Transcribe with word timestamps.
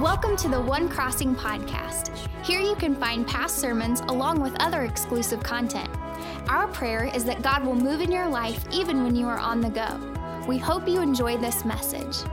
Welcome 0.00 0.36
to 0.38 0.48
the 0.48 0.60
One 0.60 0.88
Crossing 0.88 1.36
podcast. 1.36 2.16
Here 2.44 2.58
you 2.58 2.74
can 2.74 2.96
find 2.96 3.24
past 3.24 3.58
sermons 3.58 4.00
along 4.00 4.40
with 4.40 4.60
other 4.60 4.82
exclusive 4.82 5.40
content. 5.44 5.88
Our 6.48 6.66
prayer 6.66 7.04
is 7.14 7.24
that 7.26 7.42
God 7.42 7.64
will 7.64 7.76
move 7.76 8.00
in 8.00 8.10
your 8.10 8.26
life 8.26 8.64
even 8.72 9.04
when 9.04 9.14
you 9.14 9.28
are 9.28 9.38
on 9.38 9.60
the 9.60 9.70
go. 9.70 10.00
We 10.48 10.58
hope 10.58 10.88
you 10.88 11.00
enjoy 11.00 11.36
this 11.36 11.64
message. 11.64 12.28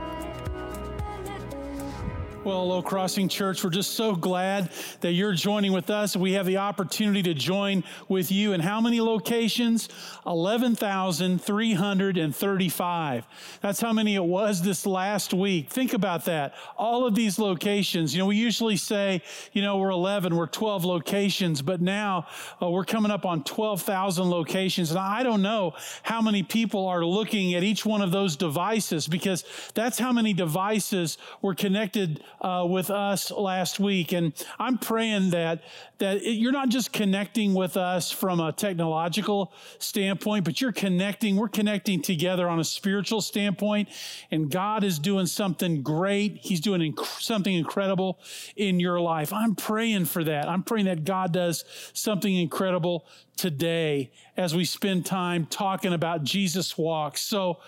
Well, 2.44 2.66
Low 2.66 2.82
Crossing 2.82 3.28
Church, 3.28 3.62
we're 3.62 3.70
just 3.70 3.92
so 3.92 4.16
glad 4.16 4.68
that 5.00 5.12
you're 5.12 5.32
joining 5.32 5.70
with 5.70 5.90
us. 5.90 6.16
We 6.16 6.32
have 6.32 6.44
the 6.44 6.56
opportunity 6.56 7.22
to 7.22 7.34
join 7.34 7.84
with 8.08 8.32
you 8.32 8.52
in 8.52 8.58
how 8.58 8.80
many 8.80 9.00
locations? 9.00 9.88
11,335. 10.26 13.26
That's 13.60 13.80
how 13.80 13.92
many 13.92 14.16
it 14.16 14.24
was 14.24 14.60
this 14.60 14.84
last 14.86 15.32
week. 15.32 15.70
Think 15.70 15.92
about 15.92 16.24
that. 16.24 16.54
All 16.76 17.06
of 17.06 17.14
these 17.14 17.38
locations. 17.38 18.12
You 18.12 18.18
know, 18.18 18.26
we 18.26 18.34
usually 18.34 18.76
say, 18.76 19.22
you 19.52 19.62
know, 19.62 19.78
we're 19.78 19.90
11, 19.90 20.34
we're 20.34 20.48
12 20.48 20.84
locations, 20.84 21.62
but 21.62 21.80
now 21.80 22.26
uh, 22.60 22.68
we're 22.68 22.84
coming 22.84 23.12
up 23.12 23.24
on 23.24 23.44
12,000 23.44 24.28
locations. 24.28 24.90
And 24.90 24.98
I 24.98 25.22
don't 25.22 25.42
know 25.42 25.74
how 26.02 26.20
many 26.20 26.42
people 26.42 26.88
are 26.88 27.04
looking 27.04 27.54
at 27.54 27.62
each 27.62 27.86
one 27.86 28.02
of 28.02 28.10
those 28.10 28.34
devices 28.34 29.06
because 29.06 29.44
that's 29.74 29.96
how 29.96 30.12
many 30.12 30.32
devices 30.32 31.18
were 31.40 31.54
connected 31.54 32.20
uh, 32.42 32.66
with 32.68 32.90
us 32.90 33.30
last 33.30 33.78
week. 33.78 34.12
And 34.12 34.32
I'm 34.58 34.76
praying 34.76 35.30
that, 35.30 35.62
that 35.98 36.16
it, 36.18 36.32
you're 36.32 36.52
not 36.52 36.68
just 36.68 36.92
connecting 36.92 37.54
with 37.54 37.76
us 37.76 38.10
from 38.10 38.40
a 38.40 38.52
technological 38.52 39.52
standpoint, 39.78 40.44
but 40.44 40.60
you're 40.60 40.72
connecting, 40.72 41.36
we're 41.36 41.48
connecting 41.48 42.02
together 42.02 42.48
on 42.48 42.58
a 42.58 42.64
spiritual 42.64 43.20
standpoint. 43.20 43.88
And 44.32 44.50
God 44.50 44.82
is 44.82 44.98
doing 44.98 45.26
something 45.26 45.82
great. 45.82 46.38
He's 46.38 46.60
doing 46.60 46.92
inc- 46.92 47.22
something 47.22 47.54
incredible 47.54 48.18
in 48.56 48.80
your 48.80 49.00
life. 49.00 49.32
I'm 49.32 49.54
praying 49.54 50.06
for 50.06 50.24
that. 50.24 50.48
I'm 50.48 50.64
praying 50.64 50.86
that 50.86 51.04
God 51.04 51.32
does 51.32 51.64
something 51.92 52.34
incredible 52.34 53.06
today 53.36 54.10
as 54.36 54.54
we 54.54 54.64
spend 54.64 55.06
time 55.06 55.46
talking 55.46 55.92
about 55.92 56.24
Jesus 56.24 56.76
walks. 56.76 57.20
So 57.20 57.60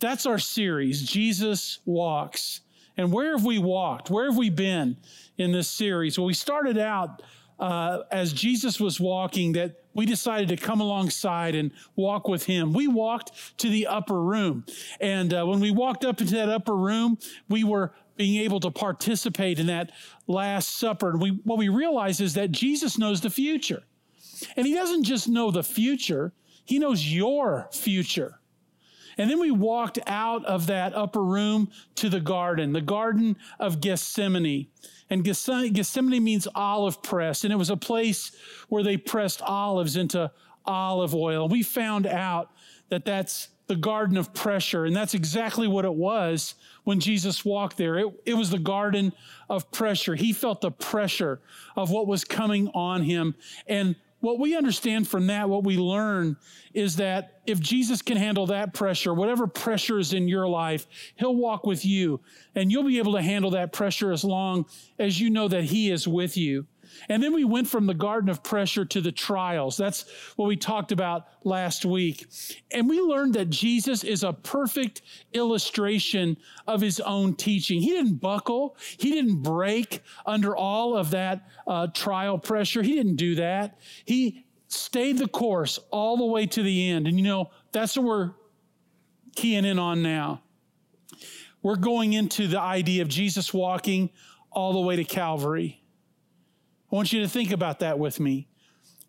that's 0.00 0.26
our 0.26 0.38
series, 0.38 1.02
Jesus 1.02 1.78
walks. 1.86 2.60
And 2.98 3.12
where 3.12 3.30
have 3.30 3.44
we 3.44 3.58
walked? 3.58 4.10
Where 4.10 4.26
have 4.26 4.36
we 4.36 4.50
been 4.50 4.96
in 5.38 5.52
this 5.52 5.68
series? 5.68 6.18
Well, 6.18 6.26
we 6.26 6.34
started 6.34 6.76
out 6.76 7.22
uh, 7.60 8.00
as 8.10 8.32
Jesus 8.32 8.80
was 8.80 9.00
walking 9.00 9.52
that 9.52 9.76
we 9.94 10.04
decided 10.04 10.48
to 10.48 10.56
come 10.56 10.80
alongside 10.80 11.54
and 11.54 11.72
walk 11.96 12.28
with 12.28 12.44
him. 12.44 12.72
We 12.72 12.88
walked 12.88 13.58
to 13.58 13.68
the 13.68 13.86
upper 13.86 14.20
room. 14.20 14.64
And 15.00 15.32
uh, 15.32 15.44
when 15.44 15.60
we 15.60 15.70
walked 15.70 16.04
up 16.04 16.20
into 16.20 16.34
that 16.34 16.48
upper 16.48 16.76
room, 16.76 17.18
we 17.48 17.64
were 17.64 17.94
being 18.16 18.42
able 18.42 18.58
to 18.60 18.70
participate 18.70 19.60
in 19.60 19.66
that 19.66 19.92
Last 20.26 20.78
Supper. 20.78 21.10
And 21.10 21.20
we, 21.20 21.40
what 21.44 21.56
we 21.56 21.68
realize 21.68 22.20
is 22.20 22.34
that 22.34 22.50
Jesus 22.50 22.98
knows 22.98 23.20
the 23.20 23.30
future. 23.30 23.84
And 24.56 24.66
he 24.66 24.74
doesn't 24.74 25.04
just 25.04 25.28
know 25.28 25.50
the 25.50 25.62
future, 25.62 26.32
he 26.64 26.78
knows 26.78 27.12
your 27.12 27.68
future. 27.72 28.37
And 29.18 29.28
then 29.28 29.40
we 29.40 29.50
walked 29.50 29.98
out 30.06 30.44
of 30.44 30.68
that 30.68 30.94
upper 30.94 31.22
room 31.22 31.70
to 31.96 32.08
the 32.08 32.20
garden, 32.20 32.72
the 32.72 32.80
Garden 32.80 33.36
of 33.58 33.80
Gethsemane. 33.80 34.68
And 35.10 35.24
Gethsemane 35.24 36.22
means 36.22 36.46
olive 36.54 37.02
press, 37.02 37.44
and 37.44 37.52
it 37.52 37.56
was 37.56 37.70
a 37.70 37.76
place 37.76 38.32
where 38.68 38.82
they 38.82 38.96
pressed 38.96 39.42
olives 39.42 39.96
into 39.96 40.30
olive 40.64 41.14
oil. 41.14 41.48
We 41.48 41.62
found 41.62 42.06
out 42.06 42.50
that 42.90 43.04
that's 43.04 43.48
the 43.66 43.76
garden 43.76 44.16
of 44.16 44.32
pressure, 44.32 44.84
and 44.84 44.96
that's 44.96 45.14
exactly 45.14 45.66
what 45.66 45.84
it 45.84 45.94
was 45.94 46.54
when 46.84 47.00
Jesus 47.00 47.44
walked 47.44 47.76
there. 47.76 47.98
It, 47.98 48.06
it 48.24 48.34
was 48.34 48.50
the 48.50 48.58
garden 48.58 49.12
of 49.48 49.70
pressure. 49.70 50.14
He 50.14 50.32
felt 50.32 50.60
the 50.60 50.70
pressure 50.70 51.40
of 51.76 51.90
what 51.90 52.06
was 52.06 52.24
coming 52.24 52.68
on 52.68 53.02
him. 53.02 53.34
And 53.66 53.96
what 54.20 54.38
we 54.38 54.56
understand 54.56 55.06
from 55.06 55.28
that, 55.28 55.48
what 55.48 55.64
we 55.64 55.76
learn 55.76 56.36
is 56.74 56.96
that 56.96 57.40
if 57.46 57.60
Jesus 57.60 58.02
can 58.02 58.16
handle 58.16 58.46
that 58.46 58.74
pressure, 58.74 59.14
whatever 59.14 59.46
pressure 59.46 59.98
is 59.98 60.12
in 60.12 60.26
your 60.26 60.48
life, 60.48 60.86
he'll 61.16 61.36
walk 61.36 61.64
with 61.64 61.84
you 61.84 62.20
and 62.54 62.72
you'll 62.72 62.84
be 62.84 62.98
able 62.98 63.12
to 63.12 63.22
handle 63.22 63.50
that 63.52 63.72
pressure 63.72 64.10
as 64.10 64.24
long 64.24 64.66
as 64.98 65.20
you 65.20 65.30
know 65.30 65.46
that 65.48 65.64
he 65.64 65.90
is 65.90 66.08
with 66.08 66.36
you. 66.36 66.66
And 67.08 67.22
then 67.22 67.32
we 67.32 67.44
went 67.44 67.68
from 67.68 67.86
the 67.86 67.94
garden 67.94 68.28
of 68.30 68.42
pressure 68.42 68.84
to 68.84 69.00
the 69.00 69.12
trials. 69.12 69.76
That's 69.76 70.04
what 70.36 70.46
we 70.46 70.56
talked 70.56 70.92
about 70.92 71.26
last 71.44 71.84
week. 71.84 72.26
And 72.70 72.88
we 72.88 73.00
learned 73.00 73.34
that 73.34 73.50
Jesus 73.50 74.04
is 74.04 74.22
a 74.22 74.32
perfect 74.32 75.02
illustration 75.32 76.36
of 76.66 76.80
his 76.80 77.00
own 77.00 77.34
teaching. 77.34 77.80
He 77.80 77.90
didn't 77.90 78.16
buckle, 78.16 78.76
he 78.98 79.10
didn't 79.10 79.42
break 79.42 80.02
under 80.26 80.56
all 80.56 80.96
of 80.96 81.10
that 81.10 81.48
uh, 81.66 81.88
trial 81.88 82.38
pressure. 82.38 82.82
He 82.82 82.94
didn't 82.94 83.16
do 83.16 83.36
that. 83.36 83.78
He 84.04 84.44
stayed 84.68 85.18
the 85.18 85.28
course 85.28 85.78
all 85.90 86.16
the 86.16 86.26
way 86.26 86.46
to 86.46 86.62
the 86.62 86.90
end. 86.90 87.06
And 87.06 87.16
you 87.16 87.24
know, 87.24 87.50
that's 87.72 87.96
what 87.96 88.06
we're 88.06 88.32
keying 89.36 89.64
in 89.64 89.78
on 89.78 90.02
now. 90.02 90.42
We're 91.62 91.76
going 91.76 92.12
into 92.12 92.46
the 92.46 92.60
idea 92.60 93.02
of 93.02 93.08
Jesus 93.08 93.52
walking 93.52 94.10
all 94.52 94.72
the 94.72 94.80
way 94.80 94.96
to 94.96 95.04
Calvary. 95.04 95.82
I 96.90 96.94
want 96.94 97.12
you 97.12 97.20
to 97.20 97.28
think 97.28 97.50
about 97.50 97.80
that 97.80 97.98
with 97.98 98.18
me. 98.18 98.48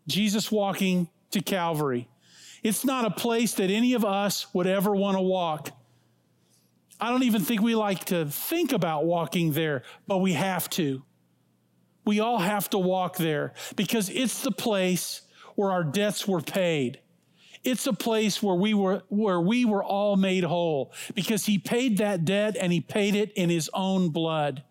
Jesus 0.07 0.51
walking 0.51 1.09
to 1.31 1.41
Calvary. 1.41 2.09
It's 2.61 2.83
not 2.83 3.05
a 3.05 3.11
place 3.11 3.53
that 3.53 3.69
any 3.69 3.93
of 3.93 4.03
us 4.03 4.53
would 4.53 4.67
ever 4.67 4.93
want 4.93 5.17
to 5.17 5.21
walk. 5.21 5.71
I 6.99 7.09
don't 7.09 7.23
even 7.23 7.41
think 7.41 7.61
we 7.61 7.75
like 7.75 8.05
to 8.05 8.25
think 8.25 8.73
about 8.73 9.05
walking 9.05 9.53
there, 9.53 9.83
but 10.07 10.17
we 10.17 10.33
have 10.33 10.69
to. 10.71 11.03
We 12.05 12.19
all 12.19 12.39
have 12.39 12.69
to 12.71 12.77
walk 12.77 13.15
there 13.15 13.53
because 13.75 14.09
it's 14.09 14.41
the 14.41 14.51
place 14.51 15.21
where 15.55 15.71
our 15.71 15.83
debts 15.83 16.27
were 16.27 16.41
paid. 16.41 16.99
It's 17.63 17.87
a 17.87 17.93
place 17.93 18.41
where 18.41 18.55
we 18.55 18.73
were 18.73 19.03
where 19.09 19.39
we 19.39 19.65
were 19.65 19.83
all 19.83 20.15
made 20.15 20.43
whole 20.43 20.93
because 21.13 21.45
he 21.45 21.57
paid 21.57 21.97
that 21.97 22.25
debt 22.25 22.55
and 22.59 22.71
he 22.71 22.81
paid 22.81 23.15
it 23.15 23.31
in 23.33 23.49
his 23.49 23.69
own 23.73 24.09
blood. 24.09 24.63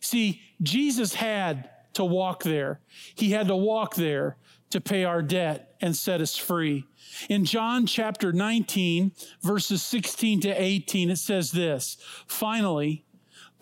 See, 0.00 0.42
Jesus 0.60 1.14
had 1.14 1.70
to 1.94 2.04
walk 2.04 2.42
there. 2.42 2.80
He 3.14 3.30
had 3.30 3.48
to 3.48 3.56
walk 3.56 3.94
there 3.94 4.36
to 4.70 4.80
pay 4.80 5.04
our 5.04 5.22
debt 5.22 5.74
and 5.80 5.94
set 5.94 6.20
us 6.20 6.36
free. 6.36 6.86
In 7.28 7.44
John 7.44 7.86
chapter 7.86 8.32
19, 8.32 9.12
verses 9.42 9.82
16 9.82 10.40
to 10.42 10.48
18, 10.50 11.10
it 11.10 11.16
says 11.16 11.52
this 11.52 11.98
Finally, 12.26 13.04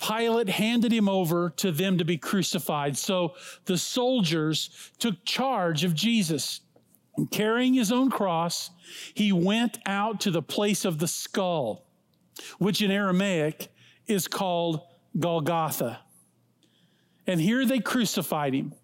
Pilate 0.00 0.48
handed 0.48 0.92
him 0.92 1.08
over 1.08 1.50
to 1.56 1.72
them 1.72 1.98
to 1.98 2.04
be 2.04 2.16
crucified. 2.16 2.96
So 2.96 3.34
the 3.66 3.76
soldiers 3.76 4.90
took 4.98 5.24
charge 5.24 5.84
of 5.84 5.94
Jesus. 5.94 6.60
And 7.16 7.30
carrying 7.30 7.74
his 7.74 7.92
own 7.92 8.08
cross, 8.08 8.70
he 9.14 9.32
went 9.32 9.78
out 9.84 10.20
to 10.20 10.30
the 10.30 10.42
place 10.42 10.84
of 10.84 10.98
the 10.98 11.08
skull, 11.08 11.84
which 12.58 12.80
in 12.80 12.90
Aramaic 12.90 13.68
is 14.06 14.26
called 14.26 14.80
Golgotha. 15.18 16.00
And 17.30 17.40
here 17.40 17.64
they 17.64 17.78
crucified 17.78 18.54
him 18.54 18.74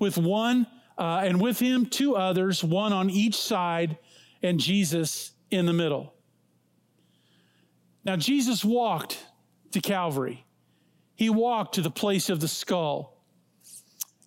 with 0.00 0.18
one, 0.18 0.66
uh, 0.98 1.22
and 1.22 1.40
with 1.40 1.60
him 1.60 1.86
two 1.86 2.16
others, 2.16 2.64
one 2.64 2.92
on 2.92 3.08
each 3.08 3.36
side, 3.36 3.96
and 4.42 4.58
Jesus 4.58 5.30
in 5.52 5.64
the 5.64 5.72
middle. 5.72 6.14
Now, 8.04 8.16
Jesus 8.16 8.64
walked 8.64 9.24
to 9.70 9.80
Calvary, 9.80 10.44
he 11.14 11.30
walked 11.30 11.76
to 11.76 11.80
the 11.80 11.92
place 11.92 12.28
of 12.28 12.40
the 12.40 12.48
skull. 12.48 13.22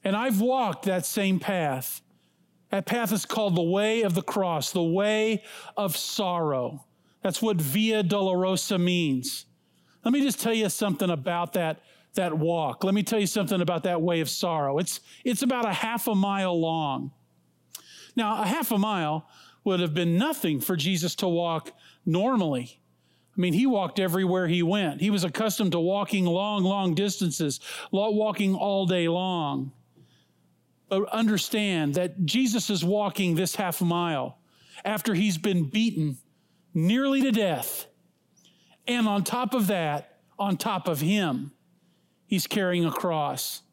And 0.06 0.16
I've 0.16 0.40
walked 0.40 0.86
that 0.86 1.06
same 1.06 1.38
path. 1.38 2.02
That 2.70 2.86
path 2.86 3.12
is 3.12 3.26
called 3.26 3.58
the 3.58 3.62
way 3.62 4.04
of 4.04 4.14
the 4.14 4.22
cross, 4.22 4.72
the 4.72 4.82
way 4.82 5.44
of 5.76 5.98
sorrow. 5.98 6.86
That's 7.24 7.42
what 7.42 7.58
Via 7.58 8.04
Dolorosa 8.04 8.80
means. 8.82 9.48
Let 10.06 10.14
me 10.14 10.22
just 10.22 10.40
tell 10.40 10.54
you 10.54 10.70
something 10.70 11.10
about 11.10 11.52
that 11.54 11.82
that 12.18 12.38
walk. 12.38 12.84
Let 12.84 12.94
me 12.94 13.02
tell 13.02 13.20
you 13.20 13.28
something 13.28 13.62
about 13.62 13.84
that 13.84 14.02
way 14.02 14.20
of 14.20 14.30
sorrow. 14.30 14.78
It's, 14.78 15.00
it's 15.24 15.42
about 15.42 15.66
a 15.66 15.74
half 15.74 16.08
a 16.08 16.14
mile 16.14 16.60
long. 16.60 17.12
Now, 18.16 18.42
a 18.42 18.46
half 18.46 18.72
a 18.72 18.78
mile 18.78 19.30
would 19.64 19.80
have 19.80 19.94
been 19.94 20.18
nothing 20.18 20.60
for 20.60 20.76
Jesus 20.76 21.16
to 21.16 21.28
walk 21.28 21.72
normally. 22.06 22.80
I 23.36 23.40
mean, 23.40 23.54
he 23.54 23.68
walked 23.68 24.00
everywhere 24.00 24.48
he 24.48 24.64
went. 24.64 25.02
He 25.02 25.10
was 25.10 25.24
accustomed 25.24 25.74
to 25.74 25.80
walking 25.80 26.26
long, 26.26 26.64
long 26.64 26.96
distances, 26.96 27.60
walking 27.92 28.56
all 28.56 28.86
day 28.86 29.08
long. 29.08 29.72
But 30.90 31.08
understand 31.10 31.96
that 31.96 32.26
Jesus 32.26 32.70
is 32.70 32.84
walking 32.84 33.36
this 33.36 33.56
half 33.56 33.82
a 33.82 33.86
mile 33.86 34.40
after 34.84 35.14
he's 35.14 35.38
been 35.38 35.70
beaten 35.70 36.18
nearly 36.74 37.22
to 37.22 37.32
death. 37.32 37.86
And 38.88 39.08
on 39.08 39.24
top 39.24 39.54
of 39.54 39.68
that, 39.68 40.20
on 40.40 40.58
top 40.58 40.88
of 40.88 41.02
him, 41.02 41.52
he's 42.28 42.46
carrying 42.46 42.86
a 42.86 42.92
cross. 42.92 43.64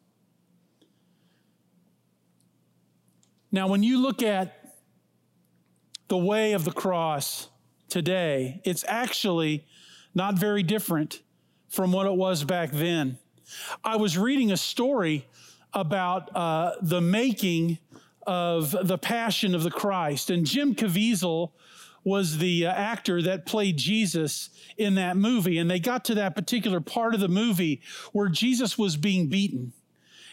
Now, 3.51 3.67
when 3.67 3.83
you 3.83 4.01
look 4.01 4.23
at 4.23 4.73
the 6.07 6.17
way 6.17 6.53
of 6.53 6.65
the 6.65 6.71
cross 6.71 7.49
today, 7.89 8.61
it's 8.63 8.83
actually 8.87 9.65
not 10.13 10.35
very 10.35 10.63
different 10.63 11.21
from 11.69 11.91
what 11.91 12.07
it 12.07 12.15
was 12.15 12.43
back 12.43 12.71
then. 12.71 13.17
I 13.83 13.97
was 13.97 14.17
reading 14.17 14.51
a 14.51 14.57
story 14.57 15.27
about 15.73 16.35
uh, 16.35 16.71
the 16.81 17.01
making 17.01 17.77
of 18.25 18.75
the 18.87 18.97
Passion 18.97 19.53
of 19.53 19.63
the 19.63 19.71
Christ, 19.71 20.29
and 20.29 20.45
Jim 20.45 20.73
Caviezel 20.73 21.51
was 22.05 22.37
the 22.37 22.67
uh, 22.67 22.71
actor 22.71 23.21
that 23.23 23.45
played 23.45 23.75
Jesus 23.75 24.51
in 24.77 24.95
that 24.95 25.17
movie. 25.17 25.57
And 25.57 25.69
they 25.69 25.79
got 25.79 26.05
to 26.05 26.15
that 26.15 26.35
particular 26.35 26.79
part 26.79 27.15
of 27.15 27.19
the 27.19 27.27
movie 27.27 27.81
where 28.13 28.29
Jesus 28.29 28.77
was 28.77 28.95
being 28.95 29.27
beaten. 29.27 29.73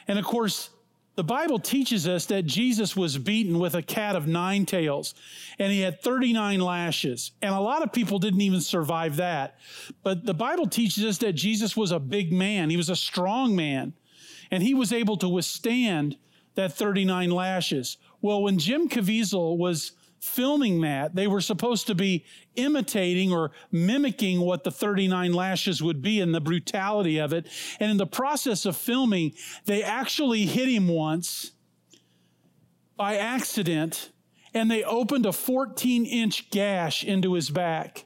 And 0.06 0.18
of 0.18 0.24
course, 0.24 0.68
the 1.14 1.24
Bible 1.24 1.58
teaches 1.58 2.06
us 2.06 2.26
that 2.26 2.44
Jesus 2.44 2.94
was 2.94 3.18
beaten 3.18 3.58
with 3.58 3.74
a 3.74 3.82
cat 3.82 4.16
of 4.16 4.26
nine 4.26 4.66
tails 4.66 5.14
and 5.58 5.72
he 5.72 5.80
had 5.80 6.02
39 6.02 6.60
lashes. 6.60 7.32
And 7.40 7.54
a 7.54 7.60
lot 7.60 7.82
of 7.82 7.92
people 7.92 8.18
didn't 8.18 8.40
even 8.42 8.60
survive 8.60 9.16
that. 9.16 9.56
But 10.02 10.24
the 10.24 10.34
Bible 10.34 10.66
teaches 10.66 11.04
us 11.04 11.18
that 11.18 11.32
Jesus 11.32 11.76
was 11.76 11.90
a 11.90 11.98
big 11.98 12.32
man. 12.32 12.70
He 12.70 12.76
was 12.76 12.90
a 12.90 12.96
strong 12.96 13.56
man 13.56 13.94
and 14.50 14.62
he 14.62 14.74
was 14.74 14.92
able 14.92 15.16
to 15.18 15.28
withstand 15.28 16.16
that 16.54 16.74
39 16.74 17.30
lashes. 17.30 17.96
Well, 18.20 18.42
when 18.42 18.58
Jim 18.58 18.88
Caviezel 18.88 19.56
was 19.56 19.92
filming 20.22 20.82
that, 20.82 21.16
they 21.16 21.26
were 21.26 21.40
supposed 21.40 21.88
to 21.88 21.96
be 21.96 22.24
imitating 22.54 23.32
or 23.32 23.50
mimicking 23.72 24.40
what 24.40 24.62
the 24.62 24.70
39 24.70 25.34
lashes 25.34 25.82
would 25.82 26.00
be 26.00 26.20
and 26.20 26.32
the 26.32 26.40
brutality 26.40 27.18
of 27.18 27.32
it. 27.32 27.48
And 27.80 27.90
in 27.90 27.96
the 27.96 28.06
process 28.06 28.64
of 28.64 28.76
filming, 28.76 29.34
they 29.66 29.82
actually 29.82 30.46
hit 30.46 30.68
him 30.68 30.86
once 30.86 31.50
by 32.96 33.16
accident 33.16 34.10
and 34.54 34.70
they 34.70 34.84
opened 34.84 35.26
a 35.26 35.32
14 35.32 36.06
inch 36.06 36.50
gash 36.50 37.02
into 37.02 37.34
his 37.34 37.50
back 37.50 38.04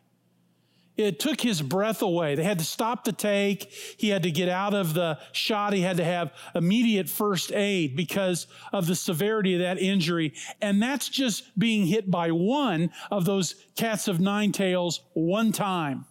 it 0.97 1.21
took 1.21 1.41
his 1.41 1.61
breath 1.63 2.03
away. 2.03 2.35
They 2.35 2.45
had 2.45 2.59
to 2.59 2.65
stop 2.65 3.05
the 3.05 3.13
take. 3.13 3.71
He 3.99 4.09
had 4.09 4.23
to 4.23 4.31
get 4.31 4.49
out 4.49 4.75
of 4.75 4.95
the 4.95 5.19
shot. 5.33 5.73
He 5.73 5.83
had 5.83 5.99
to 5.99 6.05
have 6.05 6.33
immediate 6.55 7.09
first 7.09 7.53
aid 7.53 7.97
because 7.97 8.47
of 8.73 8.87
the 8.87 8.95
severity 8.95 9.55
of 9.55 9.61
that 9.61 9.79
injury. 9.79 10.33
And 10.61 10.83
that's 10.83 11.09
just 11.09 11.59
being 11.59 11.87
hit 11.87 12.11
by 12.11 12.31
one 12.31 12.91
of 13.11 13.25
those 13.25 13.55
cats 13.77 14.09
of 14.09 14.21
nine 14.21 14.53
tails 14.53 15.03
one 15.15 15.53
time. 15.53 16.07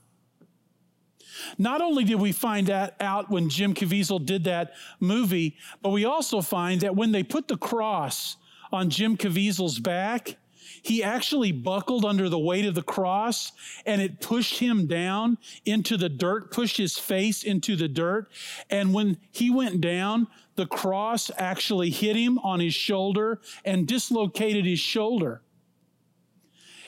Not 1.58 1.82
only 1.82 2.04
did 2.04 2.16
we 2.16 2.32
find 2.32 2.68
that 2.68 2.96
out 3.00 3.30
when 3.30 3.50
Jim 3.50 3.74
Caviezel 3.74 4.26
did 4.26 4.46
that 4.46 4.74
movie, 5.00 5.58
but 5.82 5.90
we 5.90 6.06
also 6.06 6.42
find 6.42 6.82
that 6.82 6.96
when 6.96 7.12
they 7.12 7.24
put 7.24 7.48
the 7.48 7.58
cross 7.58 8.38
on 8.72 8.90
Jim 8.90 9.18
Caviezel's 9.18 9.80
back, 9.80 10.38
he 10.82 11.04
actually 11.04 11.52
buckled 11.52 12.06
under 12.06 12.30
the 12.30 12.40
weight 12.40 12.66
of 12.66 12.76
the 12.76 12.82
cross 12.82 13.52
and 13.86 14.02
it 14.02 14.22
pushed 14.22 14.60
him 14.60 14.88
down 14.88 15.38
into 15.66 15.98
the 15.98 16.10
dirt, 16.10 16.52
pushed 16.52 16.78
his 16.78 16.98
face 16.98 17.44
into 17.44 17.76
the 17.76 17.88
dirt. 17.88 18.30
And 18.70 18.94
when 18.94 19.18
he 19.32 19.50
went 19.50 19.82
down, 19.82 20.28
the 20.56 20.66
cross 20.66 21.30
actually 21.38 21.90
hit 21.90 22.16
him 22.16 22.40
on 22.40 22.60
his 22.60 22.74
shoulder 22.74 23.42
and 23.64 23.88
dislocated 23.88 24.66
his 24.66 24.80
shoulder. 24.80 25.42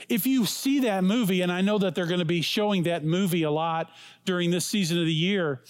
If 0.10 0.26
you 0.26 0.46
see 0.46 0.80
that 0.82 1.04
movie, 1.04 1.42
and 1.42 1.52
I 1.52 1.62
know 1.62 1.78
that 1.80 1.94
they're 1.94 2.06
going 2.06 2.20
to 2.20 2.26
be 2.26 2.42
showing 2.42 2.84
that 2.84 3.04
movie 3.04 3.44
a 3.44 3.52
lot 3.52 3.92
during 4.24 4.52
this 4.52 4.66
season 4.66 4.98
of 5.00 5.06
the 5.06 5.14
year, 5.14 5.64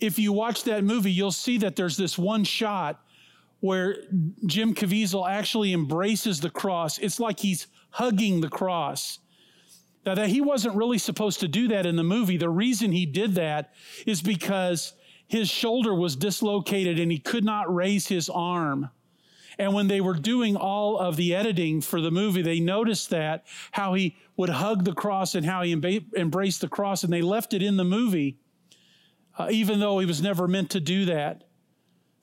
if 0.00 0.18
you 0.18 0.32
watch 0.32 0.64
that 0.64 0.84
movie, 0.84 1.12
you'll 1.12 1.32
see 1.32 1.58
that 1.58 1.76
there's 1.76 1.96
this 1.96 2.18
one 2.18 2.44
shot 2.44 3.03
where 3.64 3.96
Jim 4.44 4.74
Caviezel 4.74 5.26
actually 5.26 5.72
embraces 5.72 6.38
the 6.38 6.50
cross. 6.50 6.98
It's 6.98 7.18
like 7.18 7.40
he's 7.40 7.66
hugging 7.88 8.42
the 8.42 8.50
cross. 8.50 9.20
Now, 10.04 10.14
that 10.16 10.28
he 10.28 10.42
wasn't 10.42 10.76
really 10.76 10.98
supposed 10.98 11.40
to 11.40 11.48
do 11.48 11.68
that 11.68 11.86
in 11.86 11.96
the 11.96 12.04
movie. 12.04 12.36
The 12.36 12.50
reason 12.50 12.92
he 12.92 13.06
did 13.06 13.36
that 13.36 13.72
is 14.06 14.20
because 14.20 14.92
his 15.26 15.48
shoulder 15.48 15.94
was 15.94 16.14
dislocated 16.14 17.00
and 17.00 17.10
he 17.10 17.18
could 17.18 17.42
not 17.42 17.74
raise 17.74 18.06
his 18.06 18.28
arm. 18.28 18.90
And 19.58 19.72
when 19.72 19.88
they 19.88 20.02
were 20.02 20.12
doing 20.12 20.56
all 20.56 20.98
of 20.98 21.16
the 21.16 21.34
editing 21.34 21.80
for 21.80 22.02
the 22.02 22.10
movie, 22.10 22.42
they 22.42 22.60
noticed 22.60 23.08
that 23.10 23.46
how 23.70 23.94
he 23.94 24.14
would 24.36 24.50
hug 24.50 24.84
the 24.84 24.92
cross 24.92 25.34
and 25.34 25.46
how 25.46 25.62
he 25.62 25.72
embraced 25.72 26.60
the 26.60 26.68
cross, 26.68 27.02
and 27.02 27.10
they 27.10 27.22
left 27.22 27.54
it 27.54 27.62
in 27.62 27.78
the 27.78 27.84
movie, 27.84 28.36
uh, 29.38 29.48
even 29.50 29.80
though 29.80 30.00
he 30.00 30.06
was 30.06 30.20
never 30.20 30.46
meant 30.46 30.68
to 30.68 30.80
do 30.80 31.06
that 31.06 31.44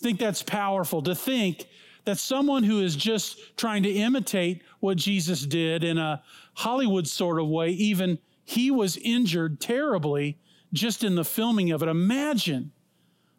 think 0.02 0.20
that's 0.20 0.44
powerful 0.44 1.02
to 1.04 1.16
think 1.16 1.68
that 2.06 2.18
someone 2.18 2.64
who 2.64 2.82
is 2.82 2.96
just 2.96 3.58
trying 3.58 3.84
to 3.84 3.92
imitate 3.92 4.64
what 4.80 4.98
Jesus 4.98 5.46
did 5.46 5.84
in 5.84 5.98
a 5.98 6.24
Hollywood 6.54 7.08
sort 7.08 7.40
of 7.40 7.48
way, 7.48 7.70
even 7.70 8.18
he 8.44 8.72
was 8.72 8.98
injured 8.98 9.62
terribly 9.62 10.40
just 10.74 11.04
in 11.04 11.16
the 11.16 11.24
filming 11.24 11.72
of 11.72 11.84
it. 11.84 11.90
Imagine 11.90 12.72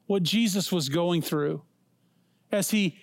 what 0.06 0.22
Jesus 0.22 0.70
was 0.70 0.88
going 0.88 1.22
through 1.22 1.62
as 2.50 2.70
he 2.70 2.98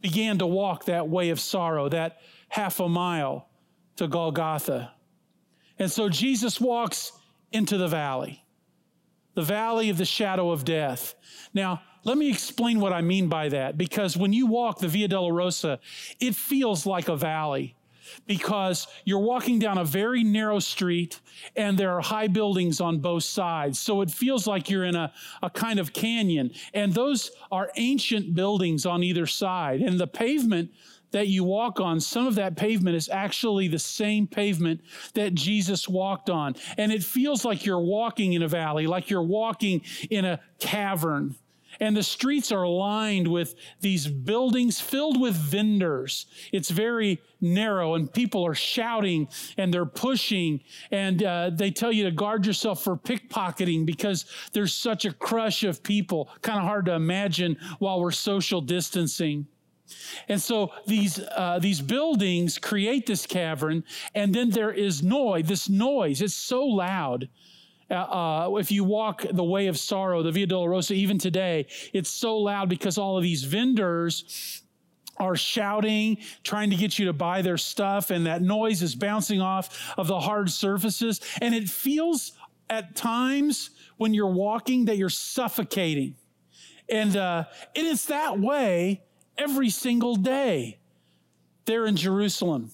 began 0.00 0.38
to 0.38 0.46
walk 0.46 0.84
that 0.84 1.08
way 1.08 1.30
of 1.30 1.40
sorrow, 1.40 1.88
that 1.88 2.18
half 2.48 2.80
a 2.80 2.88
mile 2.88 3.48
to 3.96 4.06
Golgotha. 4.06 4.92
And 5.78 5.90
so 5.90 6.08
Jesus 6.08 6.60
walks 6.60 7.12
into 7.52 7.78
the 7.78 7.88
valley, 7.88 8.44
the 9.34 9.42
valley 9.42 9.88
of 9.90 9.96
the 9.96 10.04
shadow 10.04 10.50
of 10.50 10.64
death. 10.64 11.14
Now, 11.54 11.80
let 12.08 12.16
me 12.16 12.30
explain 12.30 12.80
what 12.80 12.92
I 12.92 13.02
mean 13.02 13.28
by 13.28 13.50
that 13.50 13.76
because 13.76 14.16
when 14.16 14.32
you 14.32 14.46
walk 14.46 14.78
the 14.78 14.88
Via 14.88 15.08
Dolorosa, 15.08 15.78
it 16.20 16.34
feels 16.34 16.86
like 16.86 17.08
a 17.08 17.16
valley 17.16 17.76
because 18.26 18.86
you're 19.04 19.18
walking 19.18 19.58
down 19.58 19.76
a 19.76 19.84
very 19.84 20.24
narrow 20.24 20.58
street 20.58 21.20
and 21.54 21.76
there 21.76 21.92
are 21.92 22.00
high 22.00 22.26
buildings 22.26 22.80
on 22.80 22.98
both 22.98 23.24
sides. 23.24 23.78
So 23.78 24.00
it 24.00 24.10
feels 24.10 24.46
like 24.46 24.70
you're 24.70 24.86
in 24.86 24.96
a, 24.96 25.12
a 25.42 25.50
kind 25.50 25.78
of 25.78 25.92
canyon. 25.92 26.52
And 26.72 26.94
those 26.94 27.30
are 27.52 27.70
ancient 27.76 28.34
buildings 28.34 28.86
on 28.86 29.02
either 29.02 29.26
side. 29.26 29.82
And 29.82 30.00
the 30.00 30.06
pavement 30.06 30.70
that 31.10 31.28
you 31.28 31.44
walk 31.44 31.78
on, 31.78 32.00
some 32.00 32.26
of 32.26 32.34
that 32.36 32.56
pavement 32.56 32.96
is 32.96 33.10
actually 33.10 33.68
the 33.68 33.78
same 33.78 34.26
pavement 34.26 34.80
that 35.12 35.34
Jesus 35.34 35.86
walked 35.86 36.30
on. 36.30 36.54
And 36.78 36.90
it 36.90 37.02
feels 37.02 37.44
like 37.44 37.66
you're 37.66 37.78
walking 37.78 38.32
in 38.32 38.42
a 38.42 38.48
valley, 38.48 38.86
like 38.86 39.10
you're 39.10 39.22
walking 39.22 39.82
in 40.08 40.24
a 40.24 40.40
cavern. 40.58 41.36
And 41.80 41.96
the 41.96 42.02
streets 42.02 42.50
are 42.50 42.66
lined 42.66 43.28
with 43.28 43.54
these 43.80 44.08
buildings 44.08 44.80
filled 44.80 45.20
with 45.20 45.34
vendors. 45.34 46.26
It's 46.52 46.70
very 46.70 47.20
narrow, 47.40 47.94
and 47.94 48.12
people 48.12 48.44
are 48.44 48.54
shouting 48.54 49.28
and 49.56 49.72
they're 49.72 49.86
pushing. 49.86 50.60
And 50.90 51.22
uh, 51.22 51.50
they 51.54 51.70
tell 51.70 51.92
you 51.92 52.04
to 52.04 52.10
guard 52.10 52.46
yourself 52.46 52.82
for 52.82 52.96
pickpocketing 52.96 53.86
because 53.86 54.26
there's 54.52 54.74
such 54.74 55.04
a 55.04 55.12
crush 55.12 55.62
of 55.62 55.82
people. 55.82 56.28
Kind 56.42 56.58
of 56.58 56.64
hard 56.64 56.86
to 56.86 56.94
imagine 56.94 57.56
while 57.78 58.00
we're 58.00 58.10
social 58.10 58.60
distancing. 58.60 59.46
And 60.28 60.40
so 60.40 60.72
these 60.86 61.18
uh, 61.18 61.58
these 61.60 61.80
buildings 61.80 62.58
create 62.58 63.06
this 63.06 63.24
cavern, 63.24 63.84
and 64.14 64.34
then 64.34 64.50
there 64.50 64.70
is 64.70 65.02
noise. 65.02 65.46
This 65.48 65.68
noise 65.68 66.20
is 66.20 66.34
so 66.34 66.64
loud 66.64 67.28
uh, 67.90 67.94
uh, 67.94 68.56
if 68.56 68.70
you 68.70 68.84
walk 68.84 69.24
the 69.30 69.44
way 69.44 69.66
of 69.66 69.78
sorrow, 69.78 70.22
the 70.22 70.30
Via 70.30 70.46
Dolorosa, 70.46 70.94
even 70.94 71.18
today, 71.18 71.66
it's 71.92 72.10
so 72.10 72.36
loud 72.36 72.68
because 72.68 72.98
all 72.98 73.16
of 73.16 73.22
these 73.22 73.44
vendors 73.44 74.62
are 75.16 75.36
shouting, 75.36 76.18
trying 76.44 76.70
to 76.70 76.76
get 76.76 76.98
you 76.98 77.06
to 77.06 77.12
buy 77.12 77.42
their 77.42 77.56
stuff, 77.56 78.10
and 78.10 78.26
that 78.26 78.42
noise 78.42 78.82
is 78.82 78.94
bouncing 78.94 79.40
off 79.40 79.94
of 79.96 80.06
the 80.06 80.20
hard 80.20 80.50
surfaces. 80.50 81.20
And 81.40 81.54
it 81.54 81.68
feels 81.68 82.32
at 82.70 82.94
times 82.94 83.70
when 83.96 84.14
you're 84.14 84.26
walking 84.26 84.84
that 84.84 84.96
you're 84.96 85.08
suffocating. 85.08 86.14
And, 86.88 87.16
uh, 87.16 87.44
and 87.74 87.86
it's 87.86 88.06
that 88.06 88.38
way 88.38 89.02
every 89.36 89.70
single 89.70 90.16
day 90.16 90.78
there 91.64 91.86
in 91.86 91.96
Jerusalem. 91.96 92.70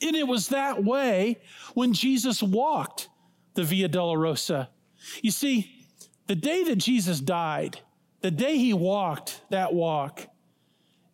And 0.00 0.16
it 0.16 0.26
was 0.26 0.48
that 0.48 0.82
way 0.84 1.40
when 1.74 1.92
Jesus 1.92 2.42
walked 2.42 3.08
the 3.54 3.64
Via 3.64 3.88
Dolorosa. 3.88 4.68
You 5.22 5.30
see, 5.30 5.86
the 6.26 6.36
day 6.36 6.64
that 6.64 6.76
Jesus 6.76 7.20
died, 7.20 7.80
the 8.20 8.30
day 8.30 8.56
he 8.56 8.72
walked 8.72 9.42
that 9.50 9.74
walk, 9.74 10.26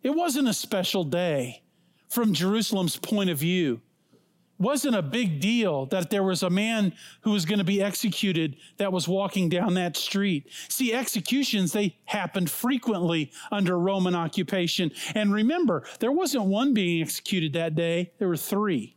it 0.03 0.11
wasn't 0.11 0.47
a 0.47 0.53
special 0.53 1.03
day 1.03 1.63
from 2.07 2.33
Jerusalem's 2.33 2.97
point 2.97 3.29
of 3.29 3.37
view. 3.37 3.81
It 4.13 4.63
wasn't 4.63 4.95
a 4.95 5.01
big 5.01 5.39
deal 5.39 5.85
that 5.87 6.09
there 6.09 6.23
was 6.23 6.43
a 6.43 6.49
man 6.49 6.93
who 7.21 7.31
was 7.31 7.45
going 7.45 7.59
to 7.59 7.65
be 7.65 7.81
executed 7.81 8.57
that 8.77 8.91
was 8.91 9.07
walking 9.07 9.49
down 9.49 9.73
that 9.75 9.97
street. 9.97 10.49
See, 10.67 10.93
executions, 10.93 11.71
they 11.71 11.97
happened 12.05 12.49
frequently 12.49 13.31
under 13.51 13.79
Roman 13.79 14.15
occupation. 14.15 14.91
And 15.15 15.33
remember, 15.33 15.83
there 15.99 16.11
wasn't 16.11 16.45
one 16.45 16.73
being 16.73 17.01
executed 17.01 17.53
that 17.53 17.75
day, 17.75 18.11
there 18.19 18.27
were 18.27 18.37
three. 18.37 18.95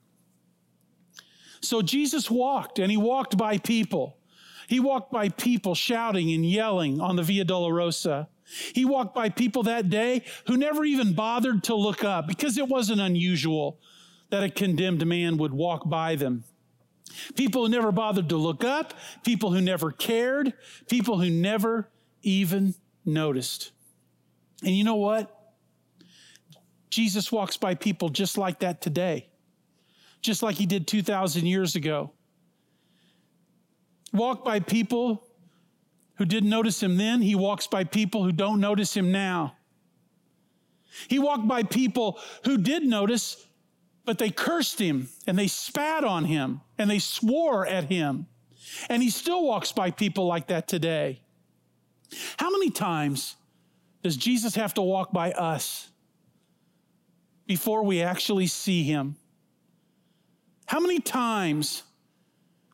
So 1.63 1.81
Jesus 1.83 2.31
walked 2.31 2.79
and 2.79 2.91
he 2.91 2.97
walked 2.97 3.37
by 3.37 3.59
people. 3.59 4.19
He 4.69 4.81
walked 4.81 5.13
by 5.13 5.29
people 5.29 5.75
shouting 5.75 6.33
and 6.33 6.45
yelling 6.45 7.01
on 7.01 7.17
the 7.17 7.23
Via 7.23 7.45
Dolorosa. 7.45 8.29
He 8.75 8.85
walked 8.85 9.15
by 9.15 9.29
people 9.29 9.63
that 9.65 9.89
day 9.89 10.25
who 10.47 10.57
never 10.57 10.85
even 10.85 11.15
bothered 11.15 11.65
to 11.65 11.75
look 11.75 12.05
up 12.05 12.27
because 12.27 12.59
it 12.59 12.69
wasn't 12.69 13.01
unusual 13.01 13.79
that 14.31 14.43
a 14.43 14.51
condemned 14.51 15.07
man 15.07 15.37
would 15.37 15.53
walk 15.53 15.89
by 15.89 16.17
them. 16.17 16.45
People 17.37 17.65
who 17.65 17.69
never 17.71 17.93
bothered 17.93 18.29
to 18.31 18.37
look 18.37 18.65
up, 18.65 18.95
people 19.23 19.53
who 19.53 19.61
never 19.61 19.91
cared, 19.91 20.55
people 20.89 21.19
who 21.19 21.31
never 21.31 21.89
even 22.23 22.75
noticed. 23.05 23.73
And 24.63 24.75
you 24.77 24.85
know 24.85 24.97
what? 24.97 25.39
Jesus 26.89 27.31
walks 27.33 27.57
by 27.57 27.75
people 27.75 28.09
just 28.09 28.39
like 28.39 28.61
that 28.61 28.81
today, 28.81 29.29
just 30.23 30.43
like 30.43 30.57
he 30.57 30.67
did 30.67 30.87
2,000 30.87 31.47
years 31.47 31.75
ago. 31.75 32.13
Walk 34.13 34.45
by 34.45 34.61
people 34.61 35.27
who 36.17 36.25
didn't 36.25 36.51
notice 36.51 36.83
him 36.83 36.97
then, 36.97 37.21
he 37.21 37.35
walks 37.35 37.67
by 37.67 37.85
people 37.85 38.23
who 38.23 38.33
don't 38.33 38.61
notice 38.61 38.97
him 38.97 39.11
now. 39.11 39.57
He 41.09 41.19
walked 41.19 41.49
by 41.49 41.63
people 41.63 42.19
who 42.45 42.59
did 42.59 42.85
notice, 42.85 43.47
but 44.05 44.19
they 44.19 44.31
cursed 44.31 44.79
him 44.79 45.09
and 45.27 45.39
they 45.39 45.49
spat 45.49 46.05
on 46.05 46.25
him 46.25 46.61
and 46.79 46.89
they 46.89 46.99
swore 46.99 47.67
at 47.67 47.85
him. 47.85 48.27
And 48.89 49.03
he 49.03 49.11
still 49.11 49.45
walks 49.45 49.73
by 49.73 49.91
people 49.91 50.27
like 50.27 50.49
that 50.49 50.69
today. 50.69 51.23
How 52.37 52.51
many 52.51 52.71
times 52.71 53.37
does 54.03 54.17
Jesus 54.17 54.55
have 54.55 54.75
to 54.75 54.83
walk 54.83 55.13
by 55.13 55.33
us 55.33 55.91
before 57.47 57.83
we 57.85 58.03
actually 58.03 58.47
see 58.47 58.83
him? 58.85 59.17
How 60.73 60.81
many 60.81 61.01
times 61.01 61.83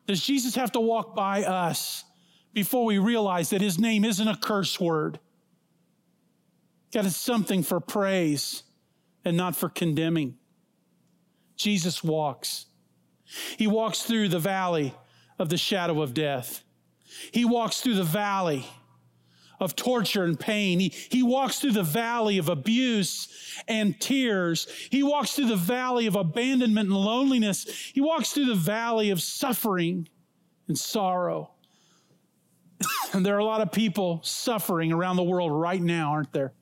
does 0.07 0.25
Jesus 0.25 0.55
have 0.55 0.71
to 0.71 0.79
walk 0.79 1.17
by 1.17 1.43
us 1.43 2.05
before 2.53 2.85
we 2.85 2.97
realize 2.97 3.49
that 3.49 3.59
his 3.59 3.77
name 3.77 4.05
isn't 4.05 4.25
a 4.25 4.37
curse 4.37 4.79
word? 4.79 5.19
God 6.93 7.05
is 7.05 7.17
something 7.17 7.61
for 7.61 7.81
praise 7.81 8.63
and 9.25 9.35
not 9.35 9.53
for 9.53 9.67
condemning. 9.67 10.37
Jesus 11.57 12.01
walks. 12.01 12.67
He 13.57 13.67
walks 13.67 14.03
through 14.03 14.29
the 14.29 14.39
valley 14.39 14.95
of 15.37 15.49
the 15.49 15.57
shadow 15.57 16.01
of 16.01 16.13
death. 16.13 16.63
He 17.33 17.43
walks 17.43 17.81
through 17.81 17.95
the 17.95 18.03
valley 18.03 18.65
of 19.59 19.75
torture 19.75 20.23
and 20.23 20.39
pain. 20.39 20.79
He, 20.79 20.89
he 21.09 21.23
walks 21.23 21.59
through 21.59 21.73
the 21.73 21.83
valley 21.83 22.37
of 22.37 22.49
abuse 22.49 23.27
and 23.67 23.99
tears. 23.99 24.67
He 24.89 25.03
walks 25.03 25.33
through 25.33 25.47
the 25.47 25.55
valley 25.55 26.05
of 26.05 26.15
abandonment 26.15 26.89
and 26.89 26.97
loneliness. 26.97 27.65
He 27.93 28.01
walks 28.01 28.31
through 28.31 28.45
the 28.45 28.55
valley 28.55 29.09
of 29.09 29.21
suffering 29.21 30.07
and 30.67 30.77
sorrow. 30.77 31.51
and 33.13 33.25
there 33.25 33.35
are 33.35 33.39
a 33.39 33.45
lot 33.45 33.61
of 33.61 33.71
people 33.71 34.21
suffering 34.23 34.91
around 34.91 35.17
the 35.17 35.23
world 35.23 35.51
right 35.51 35.81
now, 35.81 36.11
aren't 36.11 36.31
there? 36.33 36.53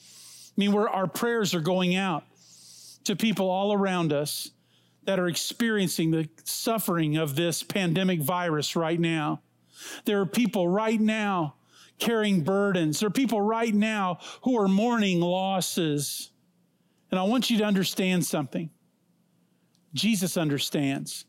I 0.00 0.54
mean, 0.56 0.72
where 0.72 0.88
our 0.88 1.06
prayers 1.06 1.54
are 1.54 1.60
going 1.60 1.94
out 1.94 2.24
to 3.04 3.16
people 3.16 3.48
all 3.48 3.72
around 3.72 4.12
us 4.12 4.50
that 5.04 5.18
are 5.18 5.28
experiencing 5.28 6.10
the 6.10 6.28
suffering 6.44 7.16
of 7.16 7.34
this 7.34 7.62
pandemic 7.62 8.20
virus 8.20 8.76
right 8.76 9.00
now. 9.00 9.40
There 10.04 10.20
are 10.20 10.26
people 10.26 10.68
right 10.68 11.00
now 11.00 11.54
carrying 11.98 12.42
burdens. 12.42 13.00
There 13.00 13.06
are 13.08 13.10
people 13.10 13.40
right 13.40 13.74
now 13.74 14.18
who 14.42 14.58
are 14.60 14.68
mourning 14.68 15.20
losses. 15.20 16.30
And 17.10 17.18
I 17.18 17.24
want 17.24 17.50
you 17.50 17.58
to 17.58 17.64
understand 17.64 18.24
something. 18.24 18.70
Jesus 19.94 20.36
understands. 20.36 21.24